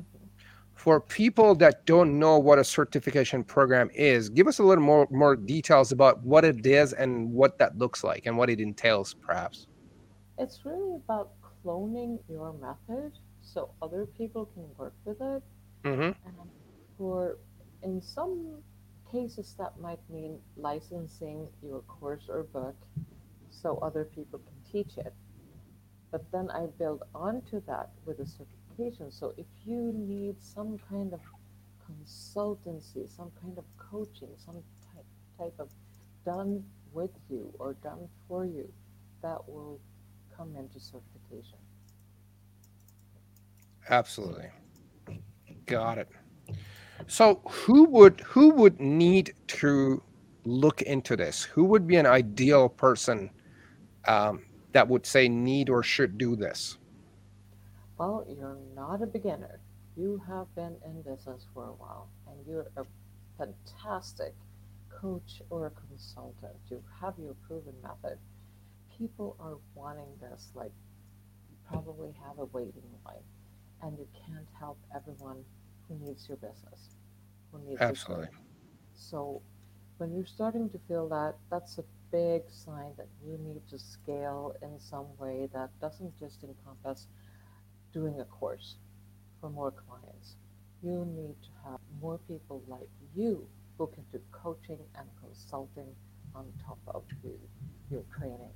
For 0.74 1.00
people 1.00 1.54
that 1.56 1.86
don't 1.86 2.17
know 2.17 2.39
what 2.39 2.58
a 2.58 2.63
certification 2.63 3.44
program 3.44 3.91
is, 3.94 4.30
give 4.30 4.48
us 4.48 4.60
a 4.60 4.63
little 4.63 4.84
more 4.84 5.08
more 5.12 5.36
details 5.36 5.91
about 5.91 6.24
what 6.24 6.44
it 6.44 6.65
is 6.65 6.94
and 6.94 7.32
what 7.32 7.60
that 7.60 7.78
looks 7.78 8.04
like 8.04 8.26
and 8.26 8.38
what 8.38 8.50
it 8.50 8.60
entails, 8.60 9.13
perhaps. 9.13 9.67
It's 10.42 10.66
really 10.66 10.96
about 10.96 11.34
cloning 11.64 12.18
your 12.28 12.52
method 12.54 13.12
so 13.44 13.70
other 13.80 14.08
people 14.08 14.46
can 14.48 14.66
work 14.76 14.96
with 15.06 15.22
it. 15.22 15.44
Mm-hmm. 15.84 16.02
And 16.02 16.50
for 16.98 17.38
in 17.84 18.02
some 18.02 18.64
cases, 19.12 19.56
that 19.60 19.80
might 19.80 20.00
mean 20.10 20.40
licensing 20.58 21.48
your 21.62 21.82
course 21.82 22.26
or 22.28 22.42
book 22.42 22.76
so 23.52 23.78
other 23.84 24.04
people 24.04 24.40
can 24.40 24.72
teach 24.72 24.98
it. 24.98 25.14
But 26.10 26.24
then 26.32 26.50
I 26.50 26.66
build 26.80 27.04
onto 27.14 27.62
that 27.68 27.92
with 28.06 28.20
a 28.20 28.26
certification. 28.26 29.12
So 29.12 29.36
if 29.38 29.46
you 29.64 29.94
need 29.96 30.42
some 30.42 30.80
kind 30.90 31.14
of 31.14 31.20
consultancy, 31.86 33.08
some 33.16 33.32
kind 33.40 33.60
of 33.60 33.66
coaching, 33.78 34.30
some 34.44 34.64
type, 34.92 35.06
type 35.38 35.54
of 35.60 35.70
done 36.26 36.64
with 36.94 37.12
you 37.30 37.54
or 37.60 37.76
done 37.84 38.10
for 38.28 38.44
you, 38.44 38.68
that 39.22 39.48
will 39.48 39.80
into 40.56 40.80
certification. 40.80 41.58
Absolutely. 43.90 44.50
Got 45.66 45.98
it. 45.98 46.10
So 47.08 47.42
who 47.50 47.86
would 47.86 48.22
who 48.22 48.50
would 48.52 48.80
need 48.80 49.34
to 49.48 50.02
look 50.46 50.82
into 50.82 51.16
this? 51.16 51.44
Who 51.44 51.64
would 51.66 51.88
be 51.88 51.98
an 51.98 52.06
ideal 52.06 52.70
person 52.70 53.30
um, 54.08 54.46
that 54.74 54.88
would 54.88 55.06
say 55.06 55.28
need 55.28 55.70
or 55.70 55.84
should 55.84 56.18
do 56.18 56.36
this? 56.36 56.78
Well, 57.98 58.26
you're 58.28 58.58
not 58.76 59.02
a 59.02 59.08
beginner. 59.08 59.60
You 59.96 60.22
have 60.28 60.54
been 60.56 60.76
in 60.86 61.02
business 61.02 61.46
for 61.54 61.66
a 61.66 61.74
while 61.74 62.10
and 62.28 62.38
you're 62.48 62.68
a 62.78 62.86
fantastic 63.38 64.34
coach 64.90 65.42
or 65.50 65.68
a 65.68 65.72
consultant. 65.72 66.56
You 66.70 66.82
have 67.02 67.14
your 67.20 67.36
proven 67.48 67.74
method. 67.84 68.18
People 69.02 69.36
are 69.40 69.58
wanting 69.74 70.14
this, 70.22 70.52
like, 70.54 70.72
you 71.50 71.58
probably 71.68 72.14
have 72.24 72.38
a 72.38 72.46
waiting 72.46 72.84
line 73.04 73.24
and 73.82 73.98
you 73.98 74.08
can't 74.28 74.48
help 74.60 74.78
everyone 74.96 75.44
who 75.88 75.98
needs 76.06 76.28
your 76.28 76.38
business, 76.38 76.96
who 77.52 77.60
needs 77.68 77.82
Absolutely. 77.82 78.28
So 78.94 79.42
when 79.98 80.14
you're 80.14 80.28
starting 80.28 80.70
to 80.70 80.80
feel 80.88 81.10
that, 81.10 81.34
that's 81.50 81.80
a 81.80 81.84
big 82.12 82.44
sign 82.52 82.92
that 82.98 83.08
you 83.26 83.40
need 83.40 83.68
to 83.70 83.80
scale 83.80 84.56
in 84.62 84.80
some 84.80 85.08
way 85.18 85.50
that 85.52 85.72
doesn't 85.82 86.16
just 86.20 86.44
encompass 86.44 87.08
doing 87.94 88.20
a 88.20 88.26
course 88.26 88.76
for 89.40 89.50
more 89.50 89.72
clients. 89.72 90.36
You 90.84 91.06
need 91.06 91.36
to 91.42 91.70
have 91.72 91.80
more 92.00 92.20
people 92.28 92.62
like 92.68 92.90
you 93.16 93.48
who 93.80 93.88
can 93.88 94.04
do 94.12 94.20
coaching 94.32 94.80
and 94.96 95.08
consulting 95.24 95.88
on 96.36 96.46
top 96.64 96.78
of 96.88 97.04
you, 97.24 97.40
your 97.90 98.04
training. 98.16 98.54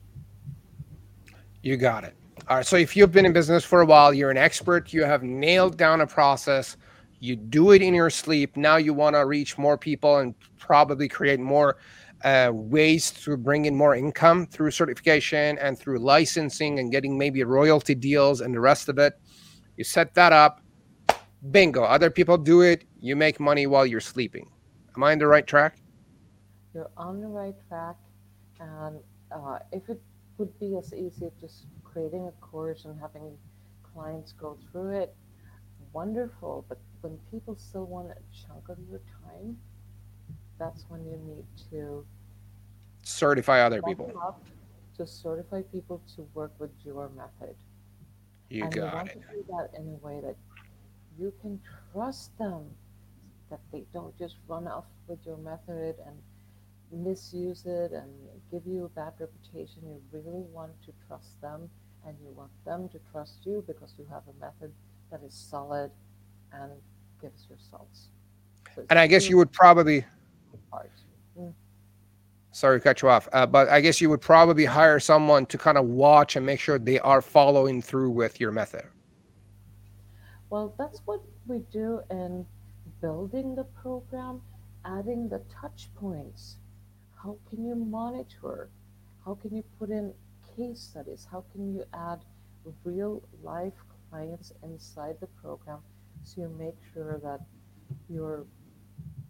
You 1.66 1.78
got 1.78 2.04
it. 2.04 2.14
All 2.48 2.58
right. 2.58 2.66
So 2.66 2.76
if 2.76 2.96
you've 2.96 3.12
been 3.12 3.26
in 3.26 3.34
business 3.34 3.66
for 3.66 3.82
a 3.82 3.86
while, 3.88 4.14
you're 4.14 4.30
an 4.30 4.38
expert, 4.38 4.94
you 4.94 5.04
have 5.04 5.24
nailed 5.24 5.78
down 5.78 6.02
a 6.02 6.06
process, 6.06 6.78
you 7.20 7.36
do 7.36 7.72
it 7.72 7.82
in 7.82 7.92
your 7.96 8.12
sleep. 8.12 8.56
Now 8.56 8.76
you 8.76 8.94
want 8.94 9.16
to 9.16 9.26
reach 9.26 9.58
more 9.58 9.76
people 9.76 10.18
and 10.18 10.36
probably 10.60 11.08
create 11.08 11.40
more 11.40 11.78
uh, 12.24 12.52
ways 12.54 13.10
to 13.24 13.36
bring 13.36 13.66
in 13.66 13.76
more 13.76 13.96
income 13.96 14.46
through 14.46 14.70
certification 14.70 15.58
and 15.58 15.76
through 15.76 15.98
licensing 15.98 16.78
and 16.78 16.92
getting 16.92 17.18
maybe 17.18 17.44
royalty 17.44 17.96
deals 17.96 18.42
and 18.42 18.54
the 18.54 18.60
rest 18.60 18.88
of 18.88 19.00
it. 19.00 19.20
You 19.76 19.84
set 19.84 20.14
that 20.14 20.34
up. 20.34 20.62
Bingo. 21.50 21.82
Other 21.82 22.12
people 22.12 22.38
do 22.38 22.62
it. 22.62 22.84
You 23.00 23.16
make 23.16 23.40
money 23.40 23.66
while 23.66 23.88
you're 23.88 24.02
sleeping. 24.02 24.52
Am 24.96 25.04
I 25.04 25.14
on 25.14 25.18
the 25.18 25.26
right 25.26 25.48
track? 25.48 25.78
You're 26.76 26.92
on 26.96 27.22
the 27.22 27.28
right 27.28 27.56
track. 27.68 27.96
And 28.60 29.00
uh, 29.32 29.58
if 29.72 29.90
it 29.90 30.00
would 30.38 30.60
be 30.60 30.78
as 30.78 30.94
easy 30.94 31.26
as 31.26 31.32
just 31.40 31.66
creating 31.84 32.28
a 32.28 32.32
course 32.46 32.86
and 32.86 33.00
having 33.00 33.38
clients 33.94 34.34
go 34.34 34.58
through 34.72 34.92
it, 35.00 35.16
wonderful. 35.94 36.66
But 36.68 36.80
when 37.02 37.18
people 37.32 37.56
still 37.56 37.86
want 37.86 38.10
a 38.12 38.16
chunk 38.36 38.70
of 38.70 38.78
your 38.90 39.02
time, 39.24 39.58
that's 40.60 40.86
when 40.90 41.06
you 41.06 41.18
need 41.26 41.46
to 41.72 42.06
certify 43.04 43.62
other 43.62 43.82
people. 43.82 44.12
To 44.98 45.06
certify 45.06 45.62
people 45.62 46.02
to 46.16 46.28
work 46.34 46.54
with 46.60 46.72
your 46.86 47.10
method. 47.10 47.56
You 48.50 48.64
and 48.64 48.74
got 48.74 48.82
you 48.92 48.98
want 48.98 49.10
it. 49.10 49.14
To 49.14 49.20
do 49.20 49.46
that 49.50 49.80
in 49.80 49.88
a 49.88 50.06
way 50.06 50.22
that 50.22 50.36
you 51.20 51.34
can 51.42 51.60
trust 51.92 52.38
them, 52.38 52.64
that 53.50 53.60
they 53.72 53.84
don't 53.94 54.18
just 54.18 54.36
run 54.48 54.68
off 54.68 54.86
with 55.08 55.20
your 55.26 55.38
method 55.38 55.96
and 56.06 56.16
misuse 56.96 57.64
it 57.66 57.92
and 57.92 58.10
give 58.52 58.66
you 58.66 58.86
a 58.86 58.90
bad 58.90 59.14
reputation. 59.20 59.82
You 59.84 60.02
really 60.12 60.44
want 60.52 60.72
to 60.86 60.94
trust 61.08 61.40
them 61.42 61.70
and 62.06 62.16
you 62.22 62.32
want 62.32 62.52
them 62.66 62.90
to 62.90 63.00
trust 63.12 63.46
you 63.46 63.64
because 63.68 63.94
you 63.98 64.06
have 64.10 64.24
a 64.28 64.40
method 64.40 64.72
that 65.12 65.22
is 65.24 65.34
solid 65.34 65.92
and 66.54 66.72
gives 67.22 67.48
results. 67.50 68.10
So 68.76 68.86
and 68.90 69.00
I 69.00 69.08
guess 69.08 69.30
you 69.30 69.38
would 69.38 69.52
probably. 69.52 70.06
Mm. 71.38 71.54
Sorry 72.52 72.80
to 72.80 72.84
cut 72.84 73.02
you 73.02 73.10
off, 73.10 73.28
uh, 73.34 73.46
but 73.46 73.68
I 73.68 73.82
guess 73.82 74.00
you 74.00 74.10
would 74.10 74.22
probably 74.22 74.64
hire 74.64 75.00
someone 75.00 75.46
to 75.48 75.58
kind 75.58 75.78
of 75.78 75.86
watch 75.86 76.38
and 76.38 76.46
make 76.46 76.60
sure 76.62 76.80
they 76.80 77.00
are 77.00 77.22
following 77.22 77.82
through 77.82 78.12
with 78.12 78.40
your 78.40 78.52
method. 78.52 78.86
Well, 80.50 80.74
that's 80.78 81.02
what 81.06 81.22
we 81.48 81.60
do 81.72 82.02
in 82.10 82.46
building 83.02 83.56
the 83.56 83.66
program, 83.66 84.42
adding 84.86 85.28
the 85.28 85.42
touch 85.62 85.90
points 85.96 86.58
how 87.26 87.36
can 87.50 87.66
you 87.66 87.74
monitor? 87.74 88.70
How 89.26 89.34
can 89.34 89.56
you 89.56 89.64
put 89.80 89.90
in 89.90 90.14
case 90.56 90.80
studies? 90.80 91.28
How 91.32 91.44
can 91.52 91.74
you 91.74 91.84
add 91.92 92.20
real 92.84 93.24
life 93.42 93.74
clients 94.12 94.54
inside 94.62 95.16
the 95.20 95.28
program 95.42 95.80
so 96.24 96.42
you 96.42 96.50
make 96.60 96.76
sure 96.94 97.20
that 97.24 97.42
your 98.10 98.46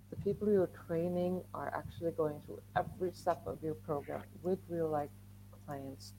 the 0.10 0.17
people 0.17 0.51
you're 0.51 0.69
training 0.88 1.41
are 1.53 1.73
actually 1.73 2.12
going 2.12 2.41
through 2.45 2.62
every 2.75 3.12
step 3.13 3.41
of 3.45 3.58
your 3.63 3.75
program 3.75 4.23
with 4.43 4.60
real 4.69 4.89
life 4.89 5.10
clients 5.65 6.13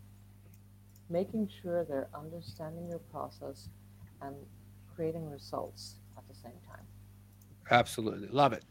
making 1.09 1.49
sure 1.63 1.85
they're 1.85 2.09
understanding 2.15 2.89
your 2.89 2.99
process 3.13 3.69
and 4.23 4.35
creating 4.95 5.31
results 5.31 5.97
at 6.17 6.27
the 6.27 6.35
same 6.35 6.59
time. 6.69 6.85
Absolutely. 7.71 8.29
Love 8.29 8.53
it. 8.53 8.65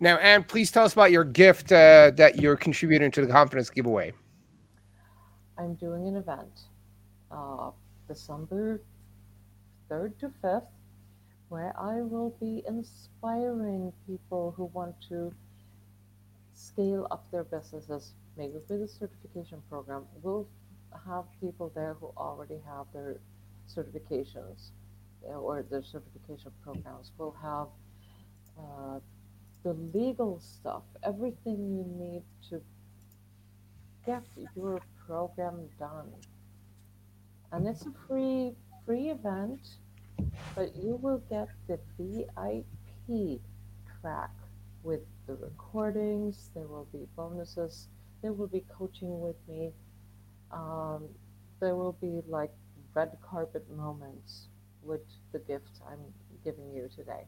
Now, 0.00 0.16
Anne, 0.18 0.44
please 0.44 0.70
tell 0.70 0.84
us 0.84 0.92
about 0.92 1.12
your 1.12 1.24
gift 1.24 1.70
uh, 1.70 2.10
that 2.16 2.40
you're 2.40 2.56
contributing 2.56 3.10
to 3.12 3.24
the 3.24 3.32
confidence 3.32 3.70
giveaway. 3.70 4.12
I'm 5.56 5.74
doing 5.74 6.08
an 6.08 6.16
event 6.16 6.62
uh, 7.30 7.70
December 8.08 8.80
3rd 9.90 10.18
to 10.18 10.32
5th 10.42 10.66
where 11.50 11.74
I 11.78 12.00
will 12.00 12.36
be 12.40 12.62
inspiring 12.66 13.92
people 14.06 14.54
who 14.56 14.66
want 14.66 14.94
to 15.08 15.34
scale 16.54 17.08
up 17.10 17.28
their 17.32 17.42
businesses, 17.42 18.14
maybe 18.36 18.54
with 18.68 18.82
a 18.82 18.88
certification 18.88 19.60
program. 19.68 20.04
We'll 20.22 20.46
have 21.06 21.24
people 21.40 21.72
there 21.74 21.94
who 21.94 22.12
already 22.16 22.58
have 22.66 22.86
their 22.92 23.16
certifications 23.68 24.70
or 25.22 25.64
their 25.68 25.82
certification 25.82 26.52
programs. 26.62 27.10
We'll 27.18 27.36
have 27.42 27.66
uh, 28.60 29.00
the 29.62 29.72
legal 29.94 30.40
stuff, 30.40 30.82
everything 31.02 31.56
you 31.76 31.84
need 32.04 32.22
to 32.48 32.62
get 34.06 34.22
your 34.56 34.80
program 35.06 35.68
done. 35.78 36.10
And 37.52 37.66
it's 37.66 37.86
a 37.86 37.92
free 38.06 38.52
free 38.86 39.10
event, 39.10 39.60
but 40.54 40.74
you 40.76 40.96
will 40.96 41.22
get 41.28 41.48
the 41.68 41.78
VIP 41.98 43.40
track 44.00 44.30
with 44.82 45.00
the 45.26 45.34
recordings. 45.34 46.50
There 46.54 46.66
will 46.66 46.88
be 46.92 47.06
bonuses. 47.16 47.88
There 48.22 48.32
will 48.32 48.48
be 48.48 48.64
coaching 48.76 49.20
with 49.20 49.36
me. 49.48 49.72
Um, 50.52 51.08
there 51.60 51.76
will 51.76 51.96
be 52.00 52.22
like 52.26 52.52
red 52.94 53.16
carpet 53.22 53.64
moments 53.70 54.48
with 54.82 55.02
the 55.32 55.38
gift 55.40 55.80
I'm 55.88 56.00
giving 56.44 56.72
you 56.74 56.88
today. 56.94 57.26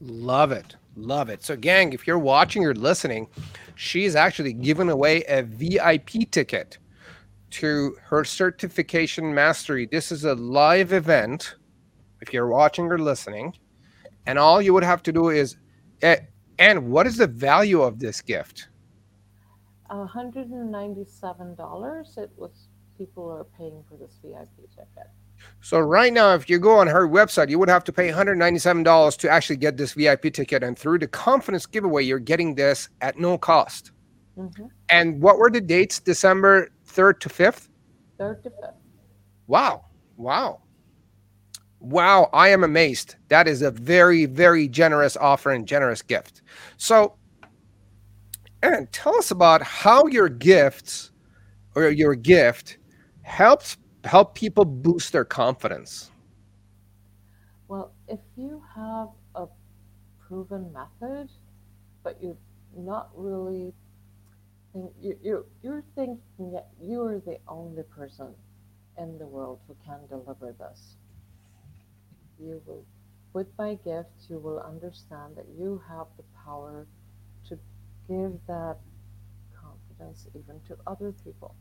Love 0.00 0.52
it. 0.52 0.76
Love 0.96 1.28
it. 1.28 1.42
So, 1.42 1.56
gang, 1.56 1.92
if 1.92 2.06
you're 2.06 2.18
watching 2.18 2.64
or 2.64 2.74
listening, 2.74 3.26
she's 3.74 4.16
actually 4.16 4.52
giving 4.52 4.90
away 4.90 5.24
a 5.24 5.42
VIP 5.42 6.30
ticket 6.30 6.78
to 7.50 7.96
her 8.04 8.24
certification 8.24 9.34
mastery. 9.34 9.86
This 9.86 10.12
is 10.12 10.24
a 10.24 10.34
live 10.34 10.92
event. 10.92 11.56
If 12.20 12.32
you're 12.32 12.48
watching 12.48 12.86
or 12.86 12.98
listening, 12.98 13.54
and 14.26 14.38
all 14.38 14.62
you 14.62 14.72
would 14.74 14.84
have 14.84 15.02
to 15.04 15.12
do 15.12 15.28
is, 15.28 15.56
uh, 16.02 16.16
and 16.58 16.90
what 16.90 17.06
is 17.06 17.18
the 17.18 17.26
value 17.26 17.82
of 17.82 17.98
this 17.98 18.22
gift? 18.22 18.68
$197. 19.90 22.18
It 22.18 22.30
was 22.36 22.68
people 22.96 23.28
are 23.30 23.44
paying 23.44 23.84
for 23.88 23.96
this 23.96 24.18
VIP 24.22 24.70
ticket. 24.70 25.10
So 25.60 25.80
right 25.80 26.12
now, 26.12 26.34
if 26.34 26.48
you 26.48 26.58
go 26.58 26.78
on 26.78 26.86
her 26.86 27.08
website, 27.08 27.48
you 27.50 27.58
would 27.58 27.68
have 27.68 27.84
to 27.84 27.92
pay 27.92 28.08
$197 28.10 29.18
to 29.18 29.28
actually 29.28 29.56
get 29.56 29.76
this 29.76 29.94
VIP 29.94 30.32
ticket. 30.32 30.62
And 30.62 30.78
through 30.78 30.98
the 31.00 31.08
confidence 31.08 31.66
giveaway, 31.66 32.04
you're 32.04 32.18
getting 32.18 32.54
this 32.54 32.88
at 33.00 33.18
no 33.18 33.36
cost. 33.36 33.90
Mm-hmm. 34.38 34.66
And 34.88 35.20
what 35.20 35.38
were 35.38 35.50
the 35.50 35.60
dates? 35.60 35.98
December 35.98 36.68
3rd 36.86 37.20
to 37.20 37.28
5th? 37.28 37.68
3rd 38.20 38.42
to 38.44 38.50
5th. 38.50 38.74
Wow. 39.46 39.86
Wow. 40.16 40.60
Wow. 41.80 42.30
I 42.32 42.48
am 42.48 42.62
amazed. 42.62 43.16
That 43.28 43.48
is 43.48 43.62
a 43.62 43.70
very, 43.70 44.26
very 44.26 44.68
generous 44.68 45.16
offer 45.16 45.50
and 45.50 45.66
generous 45.66 46.02
gift. 46.02 46.42
So, 46.76 47.16
Aaron, 48.62 48.88
tell 48.92 49.16
us 49.16 49.30
about 49.30 49.62
how 49.62 50.06
your 50.06 50.28
gifts 50.28 51.10
or 51.74 51.90
your 51.90 52.14
gift 52.14 52.78
helps 53.22 53.76
help 54.06 54.34
people 54.34 54.64
boost 54.64 55.12
their 55.12 55.24
confidence? 55.24 56.10
Well, 57.68 57.92
if 58.08 58.20
you 58.36 58.62
have 58.74 59.08
a 59.34 59.46
proven 60.26 60.72
method, 60.72 61.30
but 62.02 62.22
you're 62.22 62.36
not 62.76 63.10
really 63.14 63.72
think 64.76 64.92
you 65.00 65.18
you 65.22 65.46
you're 65.62 65.84
thinking 65.94 66.52
that 66.52 66.68
you 66.80 67.02
are 67.02 67.18
the 67.18 67.38
only 67.48 67.82
person 67.82 68.28
in 68.98 69.18
the 69.18 69.26
world 69.26 69.58
who 69.66 69.76
can 69.84 70.00
deliver 70.08 70.52
this. 70.58 70.96
You 72.38 72.60
will 72.66 72.84
with 73.32 73.48
my 73.58 73.74
gift 73.84 74.28
you 74.28 74.38
will 74.38 74.60
understand 74.60 75.36
that 75.36 75.46
you 75.58 75.82
have 75.88 76.06
the 76.16 76.24
power 76.44 76.86
to 77.48 77.58
give 78.08 78.32
that 78.46 78.76
confidence 79.54 80.26
even 80.34 80.60
to 80.68 80.76
other 80.86 81.12
people 81.24 81.54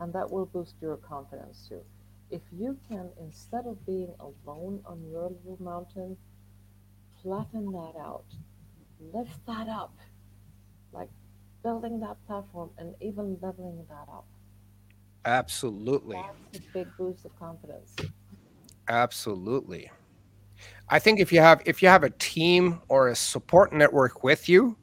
and 0.00 0.12
that 0.12 0.30
will 0.30 0.46
boost 0.46 0.76
your 0.80 0.96
confidence 0.96 1.68
too. 1.68 1.84
If 2.30 2.42
you 2.52 2.78
can, 2.88 3.12
instead 3.18 3.66
of 3.66 3.84
being 3.86 4.14
alone 4.20 4.82
on 4.86 5.04
your 5.10 5.30
little 5.30 5.56
mountain, 5.60 6.16
flatten 7.22 7.72
that 7.72 7.96
out, 7.96 8.24
lift 9.00 9.44
that 9.46 9.68
up, 9.68 9.98
like 10.92 11.10
building 11.62 12.00
that 12.00 12.24
platform 12.26 12.70
and 12.78 12.94
even 13.00 13.38
leveling 13.40 13.86
that 13.88 14.08
up. 14.08 14.26
Absolutely. 15.24 16.16
That's 16.16 16.54
a 16.54 16.58
big 16.72 16.96
boost 16.96 17.24
of 17.24 17.34
confidence. 17.38 17.94
Absolutely. 18.88 19.90
I 20.88 20.98
think 20.98 21.20
if 21.20 21.32
you 21.32 21.40
have 21.40 21.62
if 21.66 21.82
you 21.82 21.88
have 21.88 22.04
a 22.04 22.10
team 22.10 22.80
or 22.88 23.08
a 23.08 23.16
support 23.16 23.72
network 23.72 24.22
with 24.24 24.48
you, 24.48 24.78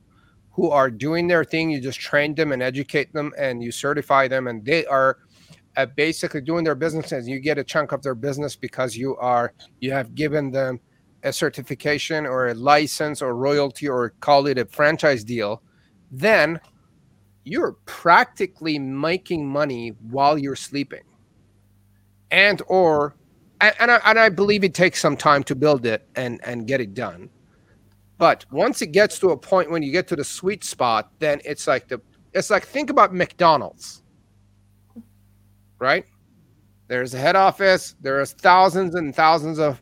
who 0.56 0.72
are 0.72 0.90
doing 0.90 1.28
their 1.28 1.44
thing. 1.44 1.70
You 1.70 1.82
just 1.82 2.00
train 2.00 2.34
them 2.34 2.54
and 2.54 2.64
educate 2.64 3.12
them 3.14 3.34
and 3.38 3.62
you 3.62 3.72
certify 3.72 4.28
them, 4.28 4.48
and 4.48 4.64
they 4.64 4.86
are 4.86 5.18
uh, 5.78 5.86
basically 5.86 6.42
doing 6.42 6.64
their 6.64 6.76
business 6.76 7.12
and 7.12 7.28
you 7.28 7.40
get 7.40 7.58
a 7.58 7.64
chunk 7.64 7.92
of 7.92 8.02
their 8.02 8.16
business 8.16 8.56
because 8.56 8.96
you 8.96 9.16
are 9.18 9.54
you 9.82 9.92
have 9.92 10.16
given 10.16 10.52
them 10.52 10.80
a 11.24 11.34
certification 11.34 12.26
or 12.26 12.48
a 12.48 12.54
license 12.54 13.22
or 13.22 13.36
royalty 13.36 13.88
or 13.88 14.12
call 14.22 14.48
it 14.48 14.58
a 14.58 14.66
franchise 14.66 15.24
deal 15.24 15.62
then 16.12 16.60
you're 17.44 17.74
practically 17.86 18.80
making 18.80 19.46
money 19.48 19.90
while 20.10 20.38
you're 20.38 20.56
sleeping 20.56 21.04
and 22.32 22.62
or 22.68 23.16
and, 23.62 23.90
I, 23.90 24.00
and 24.06 24.20
I 24.20 24.30
believe 24.30 24.64
it 24.64 24.74
takes 24.74 25.00
some 25.00 25.18
time 25.18 25.44
to 25.44 25.56
build 25.56 25.86
it 25.86 26.08
and 26.16 26.40
and 26.44 26.68
get 26.68 26.80
it 26.80 26.94
done 26.94 27.30
but 28.18 28.46
once 28.52 28.82
it 28.82 28.88
gets 28.88 29.20
to 29.20 29.32
a 29.32 29.38
point 29.38 29.70
when 29.70 29.84
you 29.84 29.92
get 29.92 30.08
to 30.08 30.16
the 30.16 30.24
sweet 30.24 30.64
spot, 30.64 31.12
then 31.20 31.42
it's 31.44 31.68
like 31.68 31.88
the 31.88 32.02
it's 32.34 32.50
like 32.50 32.66
think 32.66 32.90
about 32.90 33.14
McDonald's. 33.14 34.04
Right? 35.80 36.06
There's 36.88 37.14
a 37.14 37.18
head 37.18 37.36
office, 37.36 37.96
there's 38.00 38.34
thousands 38.34 38.96
and 38.96 39.16
thousands 39.16 39.60
of 39.60 39.82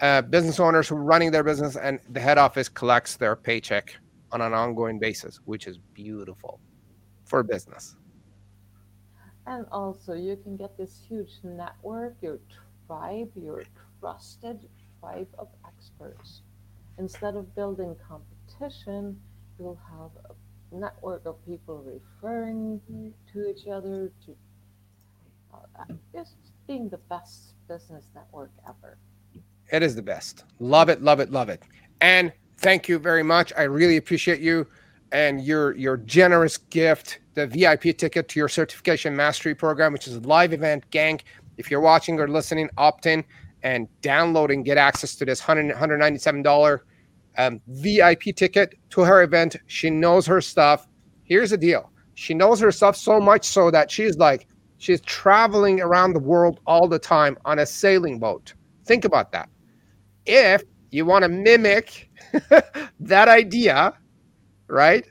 uh, 0.00 0.22
business 0.22 0.60
owners 0.60 0.88
who 0.88 0.96
are 0.96 1.02
running 1.02 1.30
their 1.30 1.42
business, 1.42 1.76
and 1.76 1.98
the 2.10 2.20
head 2.20 2.38
office 2.38 2.68
collects 2.68 3.16
their 3.16 3.34
paycheck 3.36 3.96
on 4.32 4.40
an 4.40 4.52
ongoing 4.52 4.98
basis, 4.98 5.40
which 5.44 5.66
is 5.66 5.78
beautiful 5.94 6.60
for 7.24 7.42
business. 7.42 7.96
And 9.46 9.66
also, 9.72 10.14
you 10.14 10.36
can 10.36 10.56
get 10.56 10.76
this 10.76 11.00
huge 11.08 11.40
network, 11.42 12.16
your 12.20 12.38
tribe, 12.86 13.30
your 13.34 13.64
trusted 14.00 14.68
tribe 15.00 15.28
of 15.38 15.48
experts 15.66 16.42
instead 16.98 17.36
of 17.36 17.54
building 17.54 17.96
competition, 18.08 19.20
you'll 19.58 19.80
have 19.90 20.10
a 20.30 20.76
network 20.76 21.24
of 21.26 21.44
people 21.46 21.84
referring 21.84 22.80
to 23.32 23.50
each 23.50 23.66
other 23.66 24.10
to 24.24 24.36
uh, 25.54 25.84
just 26.14 26.36
being 26.66 26.88
the 26.88 26.98
best 27.08 27.54
business 27.68 28.06
network 28.14 28.50
ever. 28.68 28.98
It 29.70 29.82
is 29.82 29.94
the 29.94 30.02
best. 30.02 30.44
Love 30.58 30.88
it, 30.88 31.02
love 31.02 31.20
it, 31.20 31.30
love 31.30 31.48
it. 31.48 31.62
And 32.00 32.32
thank 32.58 32.88
you 32.88 32.98
very 32.98 33.22
much. 33.22 33.52
I 33.56 33.62
really 33.62 33.96
appreciate 33.96 34.40
you 34.40 34.66
and 35.12 35.42
your 35.42 35.76
your 35.76 35.98
generous 35.98 36.56
gift, 36.56 37.20
the 37.34 37.46
VIP 37.46 37.96
ticket 37.96 38.28
to 38.28 38.40
your 38.40 38.48
certification 38.48 39.14
mastery 39.14 39.54
program, 39.54 39.92
which 39.92 40.06
is 40.06 40.16
a 40.16 40.20
live 40.20 40.52
event. 40.52 40.88
Gang, 40.90 41.20
if 41.58 41.70
you're 41.70 41.80
watching 41.80 42.18
or 42.18 42.28
listening, 42.28 42.70
opt 42.78 43.06
in 43.06 43.24
and 43.62 43.88
download 44.02 44.52
and 44.52 44.64
get 44.64 44.76
access 44.76 45.14
to 45.16 45.24
this 45.24 45.40
$100, 45.40 45.76
$197 45.76 46.80
um, 47.38 47.60
VIP 47.68 48.34
ticket 48.36 48.74
to 48.90 49.02
her 49.02 49.22
event. 49.22 49.56
She 49.66 49.90
knows 49.90 50.26
her 50.26 50.40
stuff. 50.40 50.88
Here's 51.24 51.50
the 51.50 51.56
deal 51.56 51.90
she 52.14 52.34
knows 52.34 52.60
her 52.60 52.70
stuff 52.70 52.96
so 52.96 53.20
much 53.20 53.44
so 53.44 53.70
that 53.70 53.90
she's 53.90 54.18
like, 54.18 54.46
she's 54.78 55.00
traveling 55.02 55.80
around 55.80 56.12
the 56.12 56.20
world 56.20 56.60
all 56.66 56.88
the 56.88 56.98
time 56.98 57.38
on 57.44 57.58
a 57.58 57.66
sailing 57.66 58.18
boat. 58.18 58.52
Think 58.84 59.04
about 59.04 59.32
that. 59.32 59.48
If 60.26 60.62
you 60.90 61.06
want 61.06 61.22
to 61.22 61.28
mimic 61.28 62.10
that 63.00 63.28
idea, 63.28 63.94
right? 64.68 65.06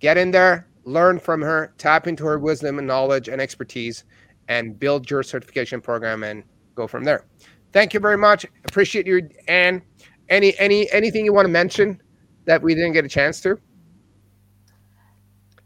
Get 0.00 0.16
in 0.16 0.30
there, 0.30 0.68
learn 0.84 1.18
from 1.18 1.40
her, 1.42 1.74
tap 1.78 2.06
into 2.06 2.24
her 2.24 2.38
wisdom 2.38 2.78
and 2.78 2.86
knowledge 2.86 3.28
and 3.28 3.40
expertise, 3.40 4.04
and 4.48 4.78
build 4.78 5.10
your 5.10 5.22
certification 5.22 5.80
program 5.80 6.24
and 6.24 6.42
go 6.78 6.88
from 6.88 7.04
there. 7.04 7.26
Thank 7.72 7.94
you 7.94 8.00
very 8.00 8.18
much. 8.18 8.46
Appreciate 8.66 9.06
you, 9.06 9.28
Anne 9.48 9.82
Any 10.28 10.58
any 10.58 10.90
anything 10.92 11.24
you 11.24 11.34
want 11.34 11.46
to 11.46 11.52
mention 11.52 12.00
that 12.46 12.62
we 12.62 12.74
didn't 12.74 12.92
get 12.92 13.04
a 13.04 13.08
chance 13.08 13.40
to? 13.42 13.58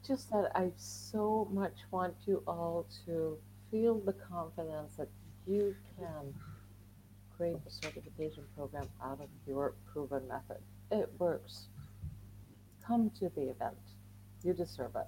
just 0.07 0.31
that 0.31 0.51
I 0.55 0.71
so 0.77 1.49
much 1.53 1.79
want 1.91 2.15
you 2.27 2.43
all 2.47 2.87
to 3.07 3.39
feel 3.71 4.01
the 4.01 4.13
confidence 4.15 4.97
that 4.97 5.09
you 5.47 5.77
can 5.97 6.35
create 7.37 7.61
a 7.67 7.71
certification 7.71 8.45
program 8.57 8.89
out 9.03 9.21
of 9.21 9.29
your 9.47 9.75
proven 9.93 10.29
method. 10.29 10.63
It 10.91 11.11
works. 11.19 11.69
Come 12.87 13.11
to 13.21 13.31
the 13.31 13.51
event. 13.51 13.79
You 14.45 14.55
deserve 14.55 14.97
it. 14.97 15.07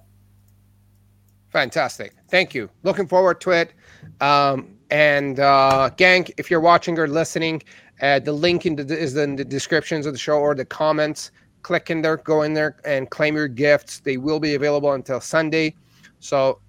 Fantastic. 1.55 2.11
Thank 2.27 2.53
you. 2.53 2.69
Looking 2.83 3.07
forward 3.07 3.39
to 3.39 3.51
it. 3.51 3.71
Um, 4.19 4.75
and 4.89 5.39
uh, 5.39 5.89
gang, 5.95 6.27
if 6.35 6.51
you're 6.51 6.59
watching 6.59 6.99
or 6.99 7.07
listening, 7.07 7.63
uh, 8.01 8.19
the 8.19 8.33
link 8.33 8.65
in 8.65 8.75
the, 8.75 8.83
is 8.83 9.15
in 9.15 9.37
the 9.37 9.45
descriptions 9.45 10.05
of 10.05 10.11
the 10.11 10.19
show 10.19 10.37
or 10.37 10.53
the 10.53 10.65
comments. 10.65 11.31
Click 11.61 11.89
in 11.89 12.01
there, 12.01 12.17
go 12.17 12.41
in 12.41 12.53
there, 12.53 12.75
and 12.83 13.09
claim 13.09 13.37
your 13.37 13.47
gifts. 13.47 14.01
They 14.01 14.17
will 14.17 14.41
be 14.41 14.55
available 14.55 14.91
until 14.91 15.21
Sunday. 15.21 15.75
So 16.19 16.59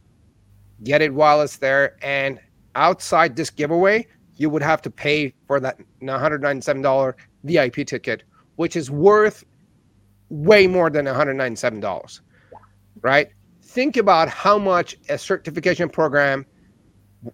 get 0.85 1.03
it 1.03 1.12
while 1.12 1.42
it's 1.42 1.57
there. 1.57 1.96
And 2.01 2.38
outside 2.77 3.35
this 3.35 3.51
giveaway, 3.51 4.07
you 4.37 4.49
would 4.51 4.62
have 4.62 4.83
to 4.83 4.90
pay 4.90 5.35
for 5.49 5.59
that 5.59 5.81
$197 6.01 7.14
VIP 7.42 7.85
ticket, 7.88 8.22
which 8.55 8.77
is 8.77 8.88
worth 8.88 9.44
way 10.29 10.68
more 10.68 10.90
than 10.90 11.07
$197. 11.07 12.20
Right? 13.03 13.31
Think 13.77 13.99
about 13.99 14.31
how 14.31 14.57
much 14.57 14.97
a 15.11 15.19
certification 15.19 15.91
program 15.91 16.47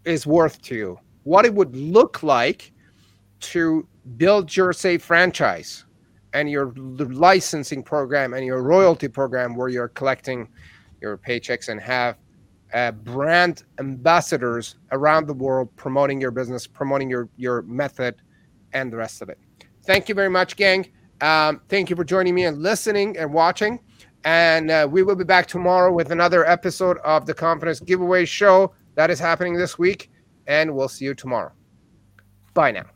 is 0.05 0.27
worth 0.27 0.61
to 0.63 0.75
you, 0.75 0.99
what 1.23 1.45
it 1.45 1.55
would 1.55 1.77
look 1.77 2.25
like 2.25 2.73
to 3.53 3.87
build 4.17 4.57
your 4.57 4.73
say 4.73 4.99
franchise 4.99 5.85
and 6.33 6.51
your 6.51 6.73
licensing 6.75 7.81
program 7.81 8.35
and 8.35 8.45
your 8.45 8.61
royalty 8.61 9.07
program 9.07 9.55
where 9.55 9.69
you're 9.69 9.91
collecting 9.91 10.49
your 11.01 11.17
paychecks 11.17 11.69
and 11.69 11.81
have 11.81 12.17
uh, 12.75 12.91
brand 12.91 13.63
ambassadors 13.79 14.75
around 14.91 15.29
the 15.29 15.35
world 15.35 15.69
promoting 15.77 16.21
your 16.21 16.33
business, 16.33 16.67
promoting 16.67 17.09
your 17.09 17.29
your 17.37 17.63
method, 17.63 18.17
and 18.73 18.93
the 18.93 18.97
rest 18.97 19.23
of 19.23 19.29
it. 19.29 19.39
Thank 19.85 20.09
you 20.09 20.17
very 20.17 20.31
much, 20.31 20.57
gang. 20.57 20.91
Um, 21.21 21.61
thank 21.69 21.89
you 21.89 21.95
for 21.95 22.03
joining 22.03 22.35
me 22.35 22.47
and 22.47 22.61
listening 22.61 23.17
and 23.17 23.33
watching. 23.33 23.79
And 24.25 24.71
uh, 24.71 24.89
we 24.91 25.03
will 25.03 25.17
be 25.17 25.25
back 25.25 25.47
tomorrow 25.47 25.93
with 25.93 26.13
another 26.13 26.47
episode 26.47 26.99
of 26.99 27.27
the 27.27 27.35
Confidence 27.35 27.81
Giveaway 27.81 28.25
Show 28.25 28.73
that 28.95 29.11
is 29.11 29.19
happening 29.19 29.55
this 29.55 29.79
week. 29.79 30.11
And 30.47 30.75
we'll 30.75 30.89
see 30.89 31.05
you 31.05 31.15
tomorrow. 31.15 31.53
Bye 32.55 32.73
now. 32.73 32.87